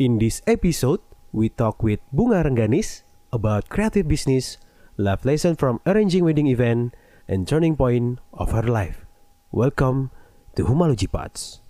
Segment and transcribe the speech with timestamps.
[0.00, 3.04] In this episode, we talk with Bunga Rengganis
[3.36, 4.56] about creative business,
[4.96, 6.96] life lesson from arranging wedding event,
[7.28, 9.04] and turning point of her life.
[9.52, 10.08] Welcome
[10.56, 11.60] to Humaluji Pots.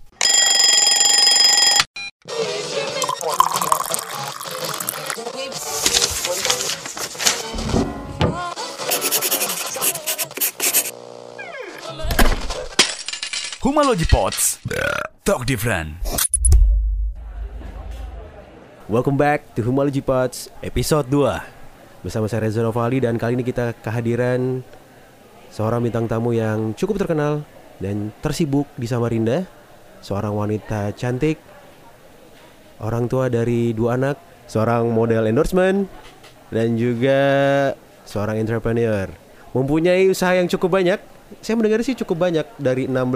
[13.59, 14.57] Humalogy Pots.
[15.27, 16.10] Talk different.
[18.91, 23.71] Welcome back to Humaluji Pots episode 2 Bersama saya Reza Novali dan kali ini kita
[23.79, 24.59] kehadiran
[25.47, 27.47] Seorang bintang tamu yang cukup terkenal
[27.79, 29.47] dan tersibuk di Samarinda.
[30.03, 31.39] Seorang wanita cantik
[32.83, 34.19] Orang tua dari dua anak
[34.51, 35.87] Seorang model endorsement
[36.51, 37.71] Dan juga
[38.03, 39.07] seorang entrepreneur.
[39.55, 40.99] Mempunyai usaha yang cukup banyak.
[41.39, 43.07] Saya mendengar sih cukup banyak dari 16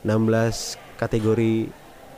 [0.00, 1.68] 16 kategori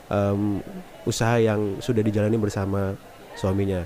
[0.07, 0.63] em,
[1.09, 2.93] usaha yang sudah dijalani bersama
[3.33, 3.83] suaminya.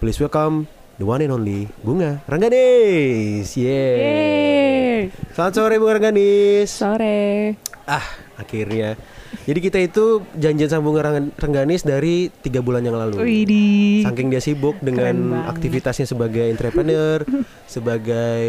[0.00, 0.64] Please welcome
[0.96, 3.52] the one and only Bunga Rengganis.
[3.52, 3.92] Yeah.
[4.00, 5.00] Yeay.
[5.36, 6.72] Selamat sore Bunga Rengganis.
[6.72, 7.54] Sore.
[7.84, 8.96] Ah, akhirnya.
[9.44, 13.20] Jadi kita itu janjian sama Bunga Reng- Rengganis dari tiga bulan yang lalu.
[13.20, 14.02] Widih.
[14.02, 17.22] Saking dia sibuk dengan aktivitasnya sebagai entrepreneur,
[17.70, 18.42] sebagai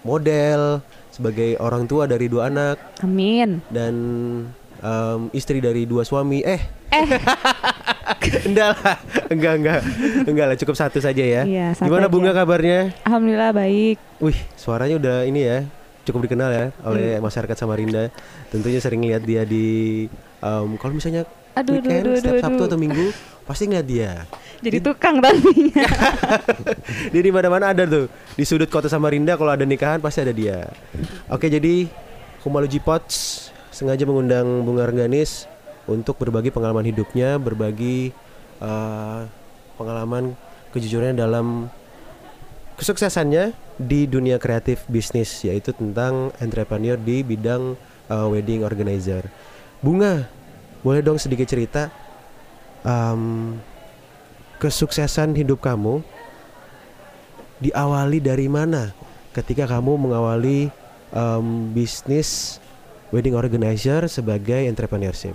[0.00, 3.60] model, sebagai orang tua dari dua anak Amin.
[3.68, 3.94] dan
[4.80, 6.40] em, istri dari dua suami.
[6.40, 7.06] Eh, Eh,
[8.48, 8.96] enggak lah,
[9.28, 9.80] enggak enggak,
[10.26, 11.42] enggak lah, cukup satu saja ya.
[11.42, 12.12] Iya, satu Gimana aja.
[12.12, 12.80] Bunga kabarnya?
[13.02, 13.96] alhamdulillah baik.
[14.18, 15.58] Wih, suaranya udah ini ya,
[16.02, 17.22] cukup dikenal ya oleh Hmm.
[17.22, 18.10] masyarakat Samarinda.
[18.48, 20.06] Tentunya sering lihat dia di
[20.40, 22.68] em, kalau misalnya Aduh, weekend, aduh, aduh, setiap aduh, Sabtu aduh.
[22.68, 23.06] atau Minggu
[23.42, 24.12] pasti ngeliat dia.
[24.60, 25.86] Jadi tukang tadinya.
[27.12, 28.06] dia di mana-mana ada tuh.
[28.34, 30.66] Di sudut kota Samarinda kalau ada nikahan pasti ada dia.
[31.26, 31.86] Oke, jadi
[32.40, 33.49] Humaluji Pots
[33.80, 35.48] sengaja mengundang Bunga Rengganis
[35.88, 38.12] untuk berbagi pengalaman hidupnya, berbagi
[38.60, 39.20] eh,
[39.80, 40.36] pengalaman
[40.76, 41.72] kejujurannya dalam
[42.76, 47.80] kesuksesannya di dunia kreatif bisnis yaitu tentang entrepreneur di bidang
[48.12, 49.24] eh, wedding organizer.
[49.80, 50.28] Bunga,
[50.84, 51.88] boleh dong sedikit cerita
[52.84, 53.56] em,
[54.60, 56.04] kesuksesan hidup kamu
[57.64, 58.92] diawali dari mana
[59.32, 60.68] ketika kamu mengawali
[61.16, 62.60] em, bisnis
[63.10, 65.34] wedding organizer sebagai entrepreneurship?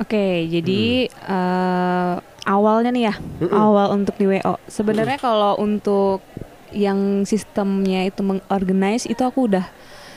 [0.00, 2.14] Oke, jadi eh,
[2.48, 3.54] awalnya nih ya, Mm-mm.
[3.54, 4.58] awal untuk di WO.
[4.66, 6.24] Sebenarnya kalau untuk
[6.72, 9.68] yang sistemnya itu mengorganize itu aku udah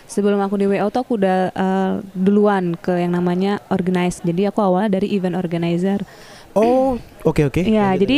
[0.07, 4.23] sebelum aku di WO tuh aku udah eh, duluan ke yang namanya organize.
[4.25, 6.01] Jadi aku awalnya dari event organizer.
[6.55, 6.95] Oh,
[7.27, 7.61] oke oke.
[7.67, 8.17] Iya, Lanjut, jadi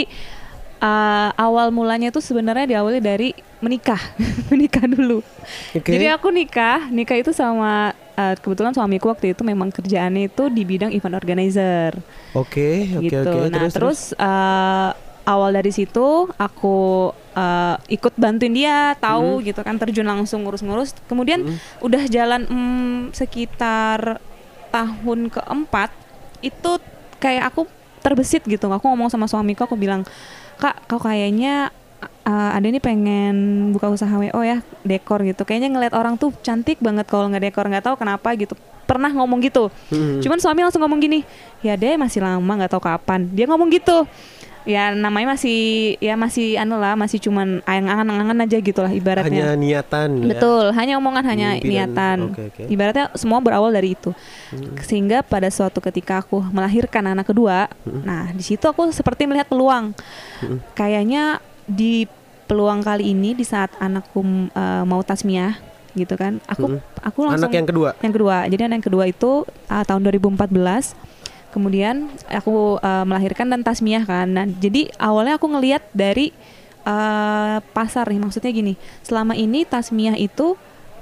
[0.80, 3.30] uh, awal mulanya tuh sebenarnya diawali dari
[3.60, 4.00] menikah,
[4.54, 5.26] menikah dulu.
[5.74, 5.90] Oke.
[5.98, 10.62] Jadi aku nikah, nikah itu sama uh, kebetulan suamiku waktu itu memang kerjaannya itu di
[10.62, 11.98] bidang event organizer,
[12.38, 13.26] Oke, oke gitu.
[13.26, 13.50] oke.
[13.50, 14.94] nah terus, uh,
[15.28, 20.96] awal dari situ aku uh, ikut bantuin dia, tahu gitu kan terjun langsung ngurus-ngurus.
[21.10, 21.58] Kemudian Mm.
[21.84, 24.22] udah jalan mm, sekitar
[24.70, 25.90] tahun keempat
[26.44, 26.72] itu
[27.18, 27.66] kayak aku
[27.98, 30.06] terbesit gitu aku ngomong sama suamiku aku bilang
[30.58, 31.70] kak kau kayaknya
[32.28, 35.48] uh, ada ini pengen buka usaha wo ya dekor gitu.
[35.48, 38.54] Kayaknya ngeliat orang tuh cantik banget kalau nggak dekor nggak tahu kenapa gitu.
[38.88, 39.68] Pernah ngomong gitu.
[39.92, 40.24] Mm.
[40.24, 41.20] cuman suami langsung ngomong gini
[41.60, 43.28] ya deh masih lama nggak tahu kapan.
[43.32, 44.08] Dia ngomong gitu
[44.68, 45.60] ya namanya masih
[45.98, 50.10] ya masih anu lah masih cuman angan-angan aja gitu lah ibaratnya hanya niatan.
[50.20, 50.36] ya?
[50.36, 52.18] Betul, hanya omongan, hanya Mimpi dan- niatan.
[52.28, 52.64] oke, oke.
[52.68, 54.12] Ibaratnya semua berawal dari itu.
[54.52, 54.76] Hmm.
[54.84, 58.04] Sehingga pada suatu ketika aku melahirkan anak kedua, Hmm.
[58.04, 59.96] nah di situ aku seperti melihat peluang.
[60.44, 60.60] Hmm.
[60.74, 62.04] Kayaknya di
[62.44, 64.20] peluang kali ini di saat anakku
[64.52, 65.56] uh, mau tasmiah
[65.94, 66.84] gitu kan, aku Hmm.
[67.02, 67.90] aku langsung Anak yang kedua.
[67.98, 68.36] yang kedua.
[68.46, 69.32] Jadi anak yang kedua itu
[69.66, 70.92] uh, tahun 2014.
[71.58, 74.30] Kemudian aku uh, melahirkan dan tasmiah kan.
[74.30, 76.30] Nah, jadi awalnya aku ngelihat dari
[76.86, 78.22] uh, pasar nih.
[78.22, 80.54] Maksudnya gini, selama ini tasmiah itu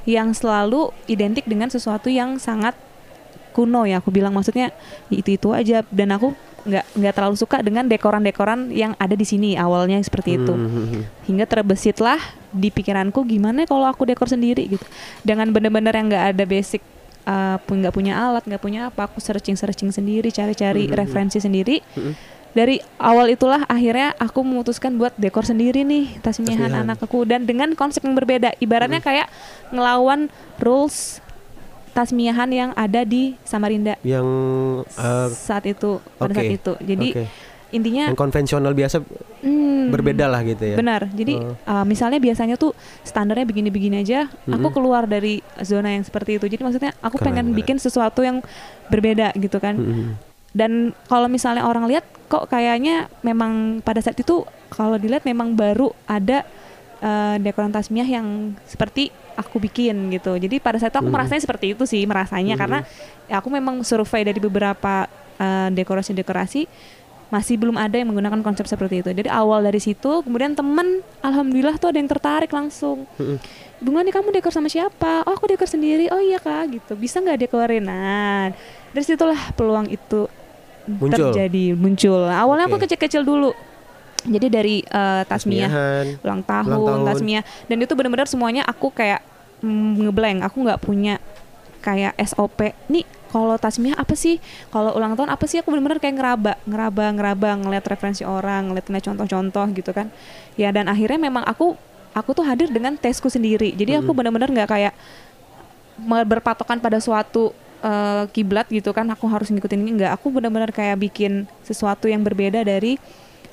[0.07, 2.79] yang selalu identik dengan sesuatu yang sangat
[3.51, 3.99] kuno ya.
[3.99, 4.71] Aku bilang maksudnya
[5.11, 5.83] itu itu aja.
[5.91, 6.31] Dan aku
[6.65, 11.05] nggak nggak terlalu suka dengan dekoran-dekoran yang ada di sini awalnya seperti itu Hmm.
[11.29, 12.17] hingga terbesitlah
[12.49, 14.85] di pikiranku gimana kalau aku dekor sendiri gitu
[15.21, 16.81] dengan bener-bener yang nggak ada basic
[17.25, 20.93] uh, pun nggak punya alat nggak punya apa aku searching searching sendiri cari-cari Mhm.
[20.93, 22.13] referensi sendiri Mhm.
[22.51, 26.85] dari awal itulah akhirnya aku memutuskan buat dekor sendiri nih tasmiahan Tasmiahan.
[26.87, 29.27] anak aku dan dengan konsep yang berbeda ibaratnya kayak
[29.69, 31.19] ngelawan rules
[31.91, 34.27] tasmiahan yang ada di Samarinda Yang
[34.93, 37.25] eh, saat itu pada oke, saat itu jadi oke.
[37.75, 39.03] Intinya yang konvensional biasa
[39.41, 40.75] hmm, berbeda lah gitu ya.
[40.75, 41.11] Benar.
[41.11, 41.53] Jadi Oh.
[41.61, 44.73] uh, misalnya biasanya tuh standarnya begini-begini aja, aku Mm-mm.
[44.73, 46.47] keluar dari zona yang seperti itu.
[46.47, 47.57] Jadi maksudnya aku Keren, pengen keren.
[47.57, 48.39] bikin sesuatu yang
[48.87, 49.75] berbeda gitu kan.
[49.75, 50.15] Mm-mm.
[50.51, 50.71] dan
[51.05, 54.39] kalau misalnya orang lihat kok kayaknya memang pada saat itu
[54.69, 56.47] kalau dilihat memang baru ada
[56.97, 58.23] eh, dekoran tasmiah yang
[58.63, 61.15] seperti aku bikin gitu jadi pada saat itu aku Mhm.
[61.19, 62.61] merasanya seperti itu sih merasanya Mhm.
[62.61, 62.79] karena
[63.27, 66.61] ya aku memang survei dari beberapa eh, dekorasi-dekorasi
[67.27, 69.09] masih belum ada yang menggunakan konsep seperti itu.
[69.09, 73.09] Jadi awal dari situ, kemudian temen, alhamdulillah tuh ada yang tertarik langsung.
[73.77, 75.25] Bunga nih kamu dekor sama siapa?
[75.25, 76.07] Oh aku dekor sendiri.
[76.07, 76.93] Oh iya kak, gitu.
[76.93, 77.83] Bisa nggak dekorin?
[77.83, 78.53] Nah,
[78.89, 80.29] dari situlah peluang itu
[80.85, 81.33] Muncul.
[81.33, 82.23] terjadi muncul.
[82.23, 82.85] Awalnya aku Oke.
[82.85, 83.51] kecil-kecil dulu.
[84.21, 86.05] Jadi dari eh, tasmiah Tasmiahan.
[86.21, 87.09] ulang tahun, Ulang tahun.
[87.11, 89.21] tasmiah dan itu benar-benar semuanya aku kayak
[89.61, 91.21] mm, ngeblank aku nggak punya
[91.79, 92.57] kayak SOP
[92.87, 94.37] nih kalau tasmiah apa sih?
[94.69, 95.59] Kalau ulang tahun apa sih?
[95.61, 100.07] Aku benar-benar kayak ngeraba ngeraba ngeraba ngeliat referensi orang ngeliat ngeliat contoh-contoh gitu kan.
[100.55, 101.75] Ya dan akhirnya memang aku
[102.15, 103.75] aku tuh hadir dengan tesku sendiri.
[103.75, 104.93] Jadi aku benar-benar nggak kayak
[106.05, 107.51] berpatokan pada suatu
[107.83, 109.05] eh, kiblat gitu kan.
[109.11, 112.95] Aku harus ngikutin ini enggak aku benar-benar kayak bikin sesuatu yang berbeda dari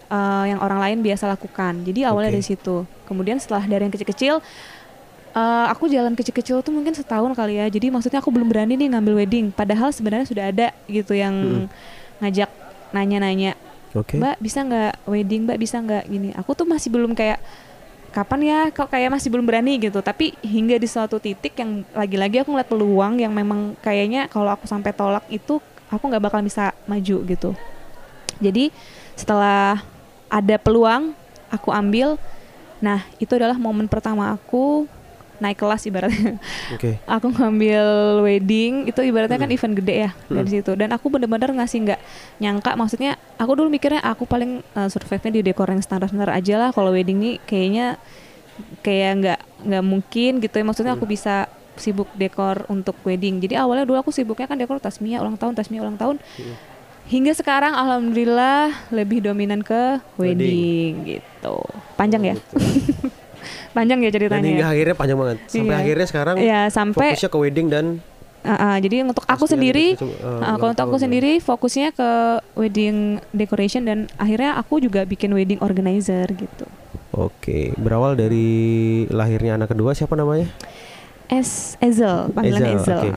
[0.09, 1.83] eh, yang orang lain biasa lakukan.
[1.83, 2.37] Jadi awalnya Oke.
[2.39, 2.77] dari situ.
[3.09, 4.41] Kemudian setelah dari yang kecil-kecil
[5.33, 7.67] eh, aku jalan kecil-kecil tuh mungkin setahun kali ya.
[7.69, 9.47] Jadi maksudnya aku belum berani nih ngambil wedding.
[9.53, 11.67] Padahal sebenarnya sudah ada gitu yang Mm-mm.
[12.21, 12.51] ngajak
[12.93, 13.57] nanya-nanya.
[13.93, 14.17] Oke.
[14.17, 15.41] Mbak bisa nggak wedding?
[15.45, 16.31] Mbak bisa nggak gini?
[16.37, 17.41] Aku tuh masih belum kayak
[18.13, 18.61] kapan ya?
[18.73, 20.01] Kok kayak masih belum berani gitu.
[20.01, 24.65] Tapi hingga di suatu titik yang lagi-lagi aku ngeliat peluang yang memang kayaknya kalau aku
[24.65, 25.61] sampai tolak itu
[25.93, 27.51] aku nggak bakal bisa maju gitu.
[28.41, 28.73] Jadi
[29.13, 29.85] setelah
[30.33, 31.13] ada peluang
[31.53, 32.17] aku ambil.
[32.81, 34.89] Nah itu adalah momen pertama aku
[35.43, 36.39] naik kelas ibaratnya
[36.71, 37.03] Oke.
[37.05, 37.85] aku ngambil
[38.23, 39.57] wedding itu ibaratnya kan Hmm.
[39.59, 40.55] event gede ya dari Hmm.
[40.57, 42.01] situ dan aku bener-bener ngasih nggak
[42.39, 46.71] nyangka maksudnya aku dulu mikirnya aku paling uh, survive-nya di dekor yang standar-standar aja lah
[46.71, 47.99] kalau wedding nih kayaknya
[48.81, 51.13] kayak nggak nggak mungkin gitu ya maksudnya aku Hmm.
[51.13, 51.35] bisa
[51.75, 55.81] sibuk dekor untuk wedding jadi awalnya dulu aku sibuknya kan dekor tasmia ulang tahun tasmia
[55.81, 56.55] ulang tahun Hmm.
[57.03, 60.39] hingga sekarang alhamdulillah lebih dominan ke Wedding.
[60.39, 61.57] wedding, gitu
[61.97, 63.09] panjang ya Gitu.
[63.73, 64.73] panjang ya Dan ceritanya hingga ya.
[64.73, 65.37] akhirnya panjang banget.
[65.47, 65.79] Sampai Iya.
[65.79, 67.87] akhirnya sekarang ya sampai fokusnya ke wedding dan
[68.43, 71.03] Uh, uh, jadi untuk aku sendiri, gitu, uh, uh, ulang kalau untuk aku ya.
[71.07, 72.11] sendiri fokusnya ke
[72.59, 76.67] wedding decoration dan akhirnya aku juga bikin wedding organizer gitu.
[77.15, 78.51] Oke, berawal dari
[79.07, 80.51] lahirnya anak kedua siapa namanya?
[81.31, 83.15] Es Ezel, panggilan Ezel,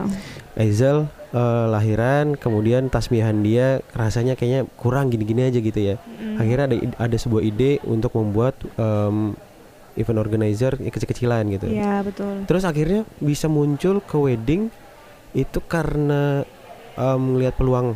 [0.53, 0.97] Ezel.
[1.33, 5.95] eh, lahiran, kemudian tasmihan dia rasanya kayaknya kurang gini-gini aja gitu ya.
[6.15, 6.37] Mm.
[6.37, 9.33] Akhirnya ada ada sebuah ide untuk membuat em,
[9.95, 11.65] event organizer yang kecil-kecilan gitu.
[11.67, 12.43] Iya betul.
[12.43, 14.67] Terus akhirnya bisa muncul ke wedding
[15.31, 16.43] itu karena
[16.93, 17.95] em, ngelihat peluang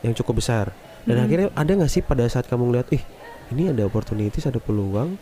[0.00, 0.70] yang cukup besar.
[1.00, 1.24] Dan Mm.
[1.24, 3.02] akhirnya ada nggak sih pada saat kamu ngeliat, ih
[3.50, 5.16] ini ada opportunities, ada peluang,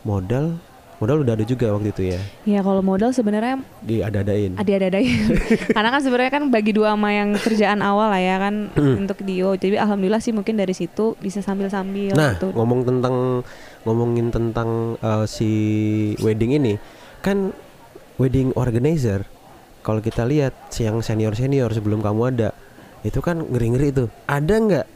[0.00, 0.56] modal,
[0.96, 4.54] modal udah ada juga waktu itu ya, Ya kalau modal sebenarnya di ada-adain.
[4.54, 5.30] ada-adain.
[5.76, 8.96] Karena kan sebenarnya kan bagi dua sama yang kerjaan awal lah ya kan Hmm.
[9.00, 9.54] untuk Dio.
[9.54, 12.50] Jadi alhamdulillah sih mungkin dari situ bisa sambil-sambil Nah, gitu.
[12.50, 13.46] ngomong tentang
[13.88, 15.48] ngomongin tentang uh, si
[16.20, 16.76] wedding ini,
[17.24, 17.56] kan
[18.20, 19.24] wedding organizer
[19.80, 22.52] kalau kita lihat yang senior senior sebelum kamu ada,
[23.00, 24.08] itu kan ngeri ngeri tuh.
[24.28, 24.86] Ada nggak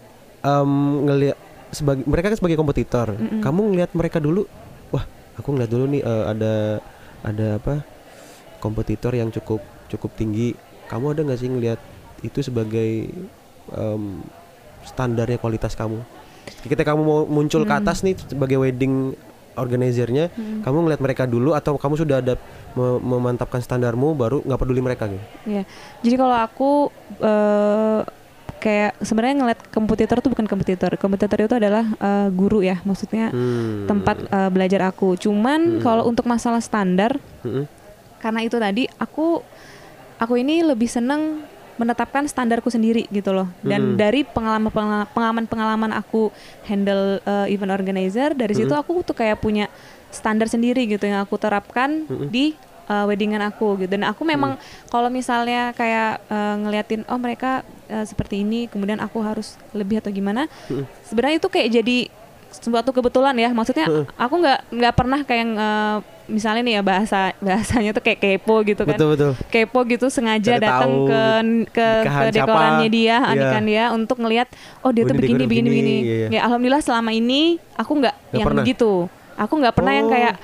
[0.44, 0.72] em,
[1.08, 1.38] ngelihat
[1.72, 3.40] sebagai mereka kan sebagai kompetitor, Mm-mm.
[3.40, 4.44] kamu ngelihat mereka dulu,
[4.92, 5.08] wah
[5.40, 6.54] aku ngeliat dulu nih eh, ada
[7.24, 7.74] ada apa
[8.60, 10.52] kompetitor yang cukup cukup tinggi.
[10.92, 11.80] Kamu ada nggak sih ngelihat
[12.20, 13.08] itu sebagai
[13.72, 14.02] em,
[14.84, 16.04] standarnya kualitas kamu?
[16.62, 17.80] Ketika kamu mau muncul ke Hmm.
[17.80, 19.14] atas nih sebagai wedding
[19.52, 20.64] organizernya, Mm.
[20.64, 22.40] kamu ngeliat mereka dulu atau kamu sudah ada
[22.72, 25.20] me- memantapkan standarmu baru nggak peduli mereka gitu?
[25.44, 25.62] Iya.
[26.00, 26.70] Jadi kalau aku
[27.20, 28.00] eh,
[28.58, 30.94] kayak sebenarnya ngeliat kompetitor tuh bukan kompetitor.
[30.96, 33.84] Kompetitor itu adalah eh, guru ya, maksudnya Hmm.
[33.84, 35.14] tempat eh, belajar aku.
[35.14, 35.82] Cuman Hmm.
[35.82, 37.68] kalau untuk masalah standar, Mm-mm.
[38.18, 39.42] karena itu tadi aku
[40.16, 41.44] aku ini lebih seneng
[41.80, 43.48] menetapkan standarku sendiri gitu loh.
[43.64, 43.96] Dan Hmm.
[43.96, 44.68] dari pengalaman
[45.12, 46.28] pengalaman pengalaman aku
[46.68, 48.82] handle eh, event organizer, dari situ Hmm.
[48.84, 49.66] aku tuh kayak punya
[50.12, 52.28] standar sendiri gitu yang aku terapkan Mm-mm.
[52.28, 52.52] di
[52.84, 53.96] uh, weddingan aku gitu.
[53.96, 54.60] Dan aku memang
[54.92, 60.12] kalau misalnya kayak uh, ngeliatin oh mereka uh, seperti ini, kemudian aku harus lebih atau
[60.12, 60.84] gimana, Mm-mm.
[61.08, 61.98] sebenarnya itu kayak jadi
[62.52, 63.50] suatu kebetulan ya.
[63.50, 68.62] Maksudnya aku nggak nggak pernah kayak uh, misalnya nih ya bahasa bahasanya tuh kayak kepo
[68.62, 68.94] gitu kan.
[68.94, 69.30] Betul betul.
[69.48, 71.22] Kepo gitu sengaja datang ke
[71.72, 72.94] ke, ke dekorannya siapa.
[72.94, 73.32] dia, Iya.
[73.34, 74.48] nikahan dia untuk ngelihat
[74.80, 75.94] oh dia Oh, tuh ini begini begini begini, begini.
[75.98, 76.28] iya, iya.
[76.30, 78.64] Ya alhamdulillah selama ini aku nggak yang pernah?
[78.64, 78.92] gitu.
[79.34, 80.12] Aku nggak pernah yang Oh.
[80.12, 80.34] kayak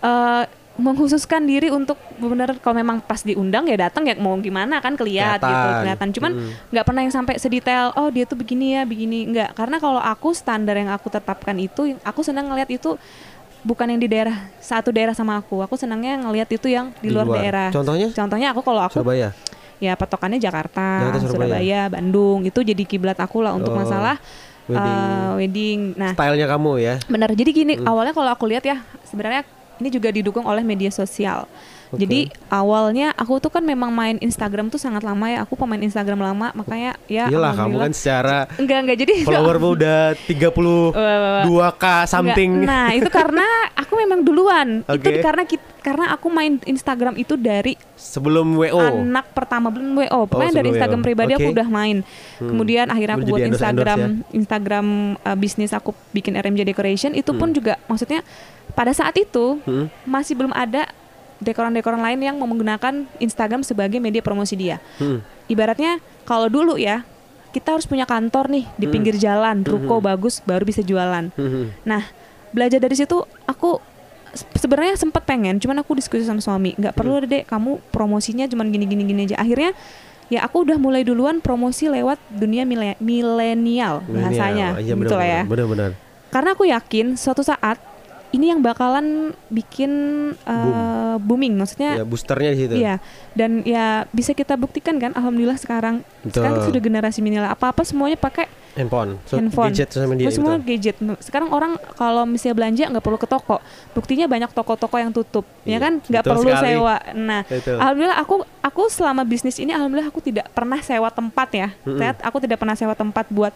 [0.00, 0.42] eh,
[0.74, 5.36] mengkhususkan diri untuk benar kalau memang pas diundang ya datang ya mau gimana kan kelihat
[5.36, 5.78] gitu Kelihatan.
[5.78, 6.70] kelihatan cuman Mm-mm.
[6.70, 10.32] nggak pernah yang sampai sedetail oh dia tuh begini ya begini nggak karena kalau aku
[10.32, 12.96] standar yang aku tetapkan itu aku senang ngelihat itu
[13.62, 17.28] bukan yang di daerah satu daerah sama aku aku senangnya ngelihat itu yang di, luar,
[17.30, 19.30] daerah Contohnya contohnya aku kalau aku Surabaya.
[19.76, 21.36] ya patokannya Jakarta, Jakarta, Surabaya.
[21.52, 24.16] Surabaya, Bandung itu jadi kiblat aku lah untuk Oh, masalah
[24.64, 24.98] wedding.
[24.98, 25.80] eh, wedding.
[25.94, 26.94] Nah, Stylenya kamu ya.
[27.04, 27.30] benar.
[27.30, 27.86] Jadi gini, Hmm.
[27.86, 29.42] awalnya kalau aku lihat ya sebenarnya
[29.82, 31.50] ini juga didukung oleh media sosial.
[31.92, 32.00] Oke.
[32.00, 35.44] Jadi awalnya aku tuh kan memang main Instagram tuh sangat lama ya.
[35.44, 39.98] Aku pemain Instagram lama, makanya ya Iyalah kamu kan secara enggak enggak jadi followermu udah
[40.16, 42.50] 32k something.
[42.58, 42.66] Enggak.
[42.66, 44.68] Nah, itu karena aku memang duluan.
[44.82, 45.20] Itu Oke.
[45.20, 48.78] karena kit- karena aku main Instagram itu dari Sebelum WO.
[48.78, 50.20] anak pertama belum WO.
[50.24, 51.06] Pokoknya dari sebelum Instagram WO.
[51.06, 51.54] pribadi aku Oke.
[51.54, 51.96] udah main.
[52.38, 54.08] Kemudian akhirnya aku Udah buat Instagram ya?
[54.32, 54.86] Instagram
[55.18, 57.38] uh, bisnis aku bikin RMJ Decoration itu Hmm.
[57.38, 58.22] pun juga maksudnya
[58.72, 59.90] pada saat itu Hmm.
[60.04, 60.86] masih belum ada
[61.42, 64.78] dekoran-dekoran lain yang menggunakan Instagram sebagai media promosi dia.
[64.96, 65.20] Hmm.
[65.46, 67.02] Ibaratnya kalau dulu ya
[67.50, 71.28] kita harus punya kantor nih di pinggir jalan, ruko bagus baru bisa jualan.
[71.34, 71.68] Hmm.
[71.84, 72.00] Nah,
[72.48, 73.76] belajar dari situ aku
[74.32, 77.28] se- sebenarnya sempat pengen, cuman aku diskusi sama suami, nggak perlu Hmm.
[77.28, 79.36] deh kamu promosinya cuman gini-gini gini aja.
[79.36, 79.76] Akhirnya
[80.32, 85.42] ya aku udah mulai duluan promosi lewat dunia mile- milenial bahasanya, Iya, gitu lah ya.
[85.44, 85.92] Benar-benar.
[86.32, 87.76] Karena aku yakin suatu saat
[88.32, 89.92] ini yang bakalan bikin
[90.42, 92.74] uh, booming, maksudnya Ya boosternya di situ.
[92.74, 92.96] Iya,
[93.32, 96.66] dan ya bisa kita buktikan kan, alhamdulillah sekarang sekarang Betul.
[96.72, 100.32] sudah generasi milenial apa-apa semuanya pakai Handphone, so, handphone, gadget sosial media.
[100.32, 100.64] semua betul.
[100.64, 100.96] gadget.
[101.20, 103.60] Sekarang orang kalau misalnya belanja nggak perlu ke toko,
[103.92, 105.92] buktinya banyak toko-toko yang tutup, Iya, ya kan?
[106.00, 106.64] Nggak perlu sekali.
[106.72, 106.96] sewa.
[107.12, 107.76] Nah, Betul.
[107.76, 108.34] alhamdulillah aku
[108.64, 111.68] aku selama bisnis ini alhamdulillah aku tidak pernah sewa tempat ya.
[111.84, 112.00] Mm-mm.
[112.00, 113.52] Saya- aku tidak pernah sewa tempat buat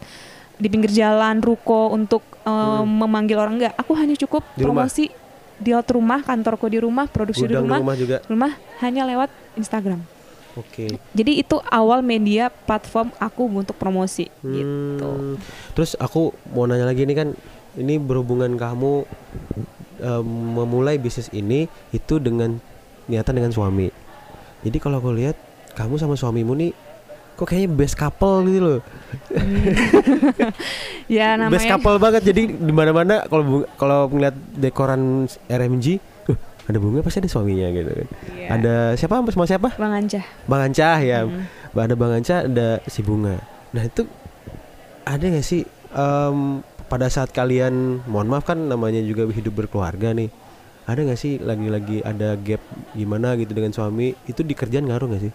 [0.57, 3.75] di pinggir jalan, ruko untuk eh, memanggil orang enggak.
[3.77, 4.89] Aku hanya cukup Di rumah?
[4.89, 5.13] promosi
[5.57, 8.17] di out rumah, kantorku di rumah, produksi di Gudang di rumah, rumah juga.
[8.29, 8.53] rumah
[8.85, 10.05] hanya lewat Instagram.
[10.57, 11.01] Oke.
[11.13, 15.05] Jadi itu awal media platform aku untuk promosi gitu.
[15.05, 15.37] Hmm.
[15.77, 17.37] Terus aku mau nanya lagi ini kan
[17.77, 19.05] ini berhubungan kamu
[20.01, 20.25] em,
[20.57, 22.57] memulai bisnis ini itu dengan
[23.05, 23.93] niatan dengan suami.
[24.65, 25.37] Jadi kalau aku lihat
[25.77, 26.73] kamu sama suamimu nih
[27.37, 28.81] kok kayaknya best couple gitu loh.
[31.07, 32.23] Ya namanya Best couple banget.
[32.27, 37.91] Jadi di mana-mana kalau kalau ngeliat dekoran RMG, "Huh, ada bunga pasti ada suaminya gitu
[37.95, 38.09] kan.
[38.35, 38.49] Iya.
[38.59, 39.69] Ada siapa sama siapa?
[39.79, 40.25] Bang Ancah.
[40.51, 41.23] Bang Ancah ya.
[41.23, 41.47] Hmm.
[41.77, 43.39] Ada Bang Ancah, ada si Bunga.
[43.71, 44.03] Nah itu
[45.07, 45.63] ada nggak sih
[45.95, 50.33] em, pada saat kalian, mohon maaf kan namanya juga hidup berkeluarga nih.
[50.87, 52.63] Ada nggak sih lagi-lagi ada gap
[52.99, 54.17] gimana gitu dengan suami?
[54.27, 55.33] Itu di kerjaan ngaruh nggak sih?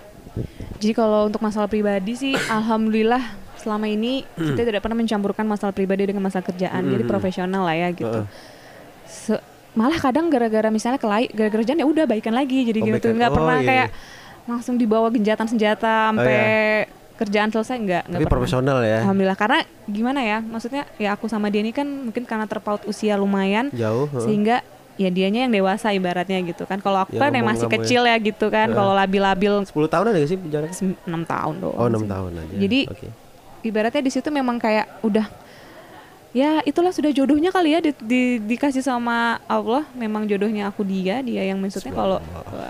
[0.77, 3.21] Jadi kalau untuk masalah pribadi sih, alhamdulillah
[3.55, 6.81] selama ini kita tidak pernah mencampurkan masalah pribadi dengan masalah kerjaan.
[6.83, 7.11] Jadi Hmm.
[7.11, 8.25] profesional lah ya gitu.
[9.05, 12.65] Se- malah kadang gara-gara misalnya kelai, gara-gara kerjaan ya udah baikan lagi.
[12.65, 13.87] Jadi Oh, gitu nggak Oh, pernah iya, kayak
[14.43, 16.41] langsung dibawa genjatan senjata sampai
[17.13, 18.31] kerjaan selesai nggak Tapi pernah.
[18.33, 19.05] profesional ya.
[19.05, 23.13] Alhamdulillah karena gimana ya maksudnya ya aku sama dia ini kan mungkin karena terpaut usia
[23.13, 24.09] lumayan Jauh.
[24.17, 24.65] sehingga
[25.01, 27.73] ya dianya yang dewasa ibaratnya gitu kan kalau aku Yang kan yang masih ya.
[27.75, 28.77] kecil ya gitu kan Heeh.
[28.77, 30.69] kalau labil-labil 10 tahun ada sih jarak?
[30.69, 32.07] 6 tahun doang Oh 6 sih.
[32.07, 32.53] tahun aja.
[32.55, 33.07] Jadi Oke.
[33.63, 35.25] ibaratnya di situ memang kayak udah
[36.31, 41.19] ya itulah sudah jodohnya kali ya di, di- dikasih sama Allah memang jodohnya aku dia
[41.19, 42.23] dia yang maksudnya kalau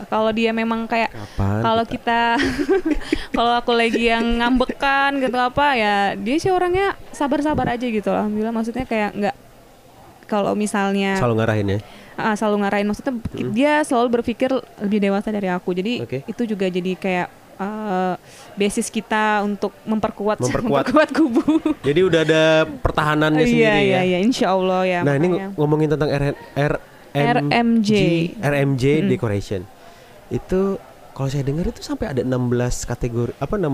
[0.08, 2.42] kalau dia memang kayak kalau kita
[3.38, 8.50] kalau aku lagi yang ngambekan gitu apa ya dia sih orangnya sabar-sabar aja gitu alhamdulillah
[8.52, 9.36] maksudnya kayak nggak
[10.26, 11.80] kalau misalnya selalu ngarahin ya.
[12.24, 13.14] Ah, selalu ngarahin maksudnya
[13.50, 14.50] dia selalu berpikir
[14.80, 16.18] lebih dewasa dari aku jadi Oke.
[16.24, 18.14] itu juga jadi kayak eh,
[18.54, 20.86] basis kita untuk memperkuat Memperkuat.
[21.12, 21.44] kubu
[21.80, 24.02] Jadi udah ada pertahanannya iya sendiri iya ya.
[24.04, 25.48] iya insya Allah ya Nah ini makanya.
[25.48, 26.24] ng- ngomongin tentang R
[26.56, 26.74] R
[27.12, 27.90] RMJ.
[28.40, 29.10] RMJ Mm-mm.
[29.10, 29.62] decoration
[30.30, 30.80] itu
[31.12, 32.32] kalau saya dengar itu sampai ada 16
[32.86, 33.68] kategori apa 16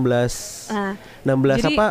[0.68, 1.86] Nah, 16 Jadi, apa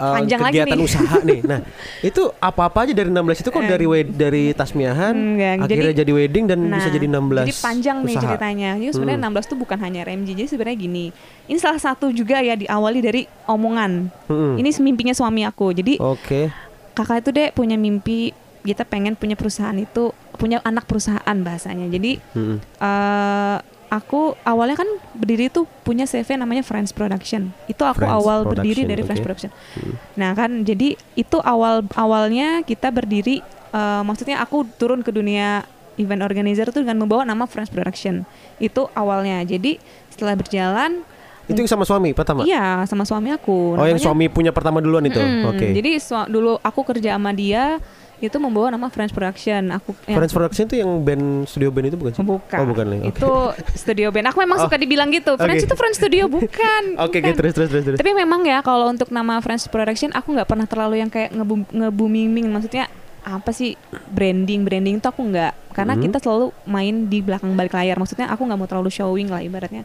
[0.00, 0.86] uh, panjang lagi kegiatan nih.
[0.86, 1.40] usaha nih.
[1.50, 1.60] Nah,
[2.00, 6.44] itu apa-apa aja dari 16 itu kok dari wed- dari tasmiahan Enggak, akhirnya jadi, wedding
[6.46, 8.24] dan Nah, bisa jadi 16 Jadi panjang nih usaha.
[8.24, 8.70] ceritanya.
[8.76, 9.32] Jadi sebenarnya Hmm.
[9.34, 10.28] 16 tuh bukan hanya RMJ.
[10.34, 11.04] Jadi sebenarnya gini.
[11.44, 13.92] Ini salah satu juga ya diawali dari omongan.
[14.26, 14.54] Mm-mm.
[14.56, 15.70] Ini mimpinya suami aku.
[15.72, 16.48] Jadi Oke.
[16.92, 21.88] kakak itu deh punya mimpi kita pengen punya perusahaan itu punya anak perusahaan bahasanya.
[21.88, 22.56] Jadi Mm-mm.
[22.60, 23.56] eh
[23.90, 27.50] aku awalnya kan berdiri tuh punya CV namanya Friends Production.
[27.66, 29.26] Itu aku Friends awal berdiri dari Friends oke.
[29.26, 29.50] Production.
[29.74, 29.94] Hmm.
[30.14, 35.66] Nah kan jadi itu awal awalnya kita berdiri eh, maksudnya aku turun ke dunia
[35.98, 38.22] event organizer tuh dengan membawa nama Friends Production.
[38.56, 39.42] Itu awalnya.
[39.42, 39.76] Jadi
[40.08, 41.02] setelah berjalan
[41.44, 42.46] Itu sama suami pertama.
[42.46, 43.74] iya sama suami aku.
[43.74, 45.18] Oh, yang Namanya- suami punya pertama duluan itu.
[45.18, 45.50] Mm-mm.
[45.50, 45.74] Oke.
[45.74, 47.82] Jadi sua- dulu aku kerja sama dia
[48.20, 49.72] itu membawa nama Friends Production.
[49.72, 52.20] Aku Friends Production itu yang band studio band itu bukan sih?
[52.20, 52.58] Bukan.
[52.60, 52.84] Oh, bukan.
[53.00, 53.08] Oke.
[53.10, 53.30] Itu
[53.74, 54.28] studio band.
[54.28, 54.64] Aku memang Oh.
[54.64, 55.34] suka dibilang gitu.
[55.34, 55.66] Friends Oke.
[55.66, 56.82] itu Friends Studio bukan.
[57.00, 57.32] Oke, bukan.
[57.34, 57.98] terus terus terus terus.
[57.98, 61.64] Tapi memang ya kalau untuk nama Friends Production aku nggak pernah terlalu yang kayak ngebum
[61.66, 62.86] ngebuming maksudnya
[63.20, 63.76] apa sih
[64.08, 66.02] branding branding itu aku nggak karena Mhm.
[66.08, 69.84] kita selalu main di belakang balik layar maksudnya aku nggak mau terlalu showing lah ibaratnya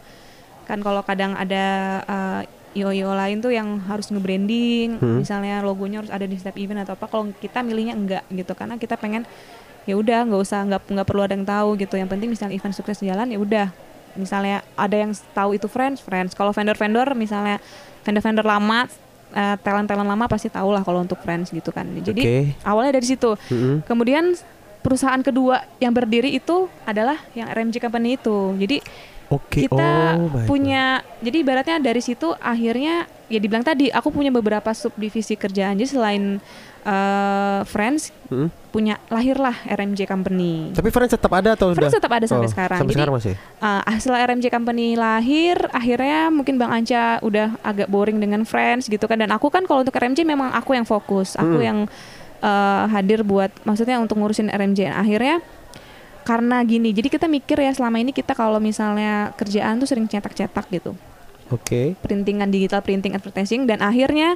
[0.64, 1.64] kan kalau kadang ada
[2.02, 2.40] uh,
[2.76, 5.24] IO-IO lain tuh yang harus nge-branding, Hmm.
[5.24, 7.08] misalnya logonya harus ada di setiap event atau apa.
[7.08, 9.24] Kalau kita milihnya enggak gitu, karena kita pengen
[9.86, 11.94] ya udah nggak usah nggak nggak perlu ada yang tahu gitu.
[11.96, 13.68] Yang penting misalnya event sukses jalan ya udah.
[14.16, 16.32] Misalnya ada yang tahu itu friends, friends.
[16.32, 17.60] Kalau vendor-vendor misalnya
[18.00, 18.88] vendor-vendor lama,
[19.30, 21.84] eh, talent-talent lama pasti tahu lah kalau untuk friends gitu kan.
[22.00, 22.36] Jadi Oke.
[22.64, 23.36] awalnya dari situ.
[23.36, 23.84] Mm-mm.
[23.84, 24.32] Kemudian
[24.80, 28.54] perusahaan kedua yang berdiri itu adalah yang RMJ Company itu.
[28.56, 28.78] Jadi
[29.26, 29.66] Oke.
[29.66, 35.34] kita oh, punya jadi ibaratnya dari situ akhirnya ya dibilang tadi aku punya beberapa subdivisi
[35.34, 36.22] kerjaan jadi selain
[36.84, 38.14] eh, Friends.
[38.26, 38.50] Mm-mm.
[38.70, 40.70] punya lahirlah RMJ Company.
[40.70, 41.96] Tapi Friends tetap ada atau Friends udah?
[41.96, 42.76] tetap ada sampai Oh, sekarang.
[42.76, 43.34] Sampai Jadi sekarang masih.
[43.58, 49.08] uh, setelah RMJ Company lahir, akhirnya mungkin Bang Anca udah agak boring dengan Friends gitu
[49.08, 49.16] kan.
[49.16, 51.64] Dan aku kan kalau untuk RMJ memang aku yang fokus, aku Hmm.
[51.64, 51.78] yang
[52.44, 54.92] uh, hadir buat, maksudnya untuk ngurusin RMJ.
[54.92, 55.40] Akhirnya
[56.26, 60.66] karena gini, jadi kita mikir ya selama ini kita kalau misalnya kerjaan tuh sering cetak-cetak
[60.68, 60.98] gitu,
[61.48, 61.94] Oke.
[62.02, 64.34] printingan digital, printing, advertising, dan akhirnya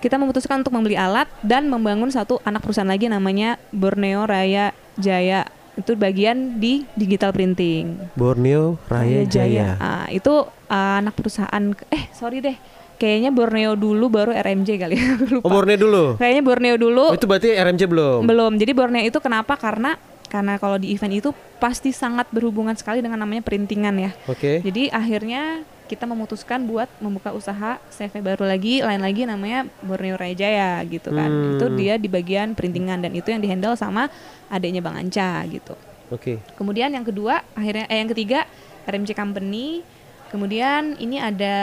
[0.00, 5.44] kita memutuskan untuk membeli alat dan membangun satu anak perusahaan lagi namanya Borneo Raya Jaya
[5.74, 7.98] itu bagian di digital printing.
[8.12, 9.74] Borneo Raya Jaya.
[9.76, 10.30] Ah, itu
[10.66, 12.54] ah, anak perusahaan eh sorry deh.
[12.94, 15.04] Kayaknya Borneo dulu baru RMJ kali ya.
[15.18, 15.48] Aku Oh, lupa.
[15.50, 16.04] Borneo dulu.
[16.14, 18.20] Kayaknya Borneo dulu Oh, itu berarti RMJ belum?
[18.22, 18.52] belum.
[18.54, 19.58] Jadi Borneo itu kenapa?
[19.58, 21.30] Karena karena kalau di event itu
[21.62, 24.10] pasti sangat berhubungan sekali dengan namanya printingan ya.
[24.26, 24.60] Oke.
[24.64, 30.34] Jadi akhirnya kita memutuskan buat membuka usaha CV baru lagi, lain lagi namanya Borneo Raya
[30.34, 31.28] Jaya gitu kan.
[31.28, 31.54] Hmm.
[31.60, 34.08] Itu dia di bagian printingan dan itu yang dihandle sama
[34.48, 35.76] adiknya Bang Anca gitu.
[36.08, 36.40] Oke.
[36.56, 38.48] Kemudian yang kedua, akhirnya eh yang ketiga
[38.88, 39.84] RMJ Company.
[40.26, 41.56] Kemudian ini ada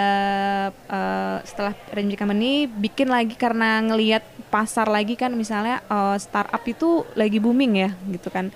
[0.71, 7.03] eh, setelah RMJ Company bikin lagi karena ngelihat pasar lagi kan misalnya eh, startup itu
[7.13, 8.47] lagi booming ya gitu kan.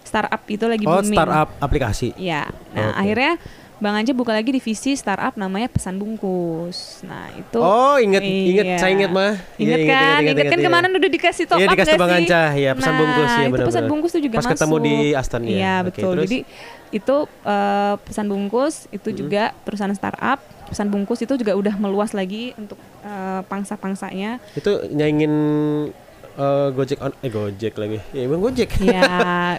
[0.00, 1.12] Startup itu lagi Oh, booming.
[1.12, 2.16] startup aplikasi.
[2.16, 2.48] Ya.
[2.72, 2.98] Nah, Oke.
[2.98, 3.32] akhirnya
[3.76, 7.00] Bang Anja buka lagi divisi startup namanya Pesan Bungkus.
[7.00, 8.76] Nah, itu Oh, inget, inget, Iya.
[8.76, 9.40] saya inget mah.
[9.56, 10.18] Iya, Ingat kan?
[10.20, 10.66] Ingat kan iya.
[10.68, 12.10] kemarin udah dikasih top Iya, up dikasih Bang?
[12.12, 13.68] Anca, ya, pesan nah, bungkus, ya, itu benar-benar.
[13.72, 14.52] pesan bungkus tuh juga Pas masuk.
[14.52, 15.56] ketemu di Aston, ya.
[15.56, 16.12] Iya, Oke, betul.
[16.12, 16.24] terus?
[16.28, 16.38] Jadi
[16.90, 20.42] itu eh, pesan bungkus itu juga perusahaan startup.
[20.70, 24.38] Pesan bungkus itu juga udah meluas lagi untuk eh, pangsa-pangsanya.
[24.54, 25.34] Itu nyaingin
[26.32, 27.98] eh, Gojek on, eh Gojek lagi.
[28.10, 28.70] Ya, emang Gojek.
[28.80, 29.02] ya,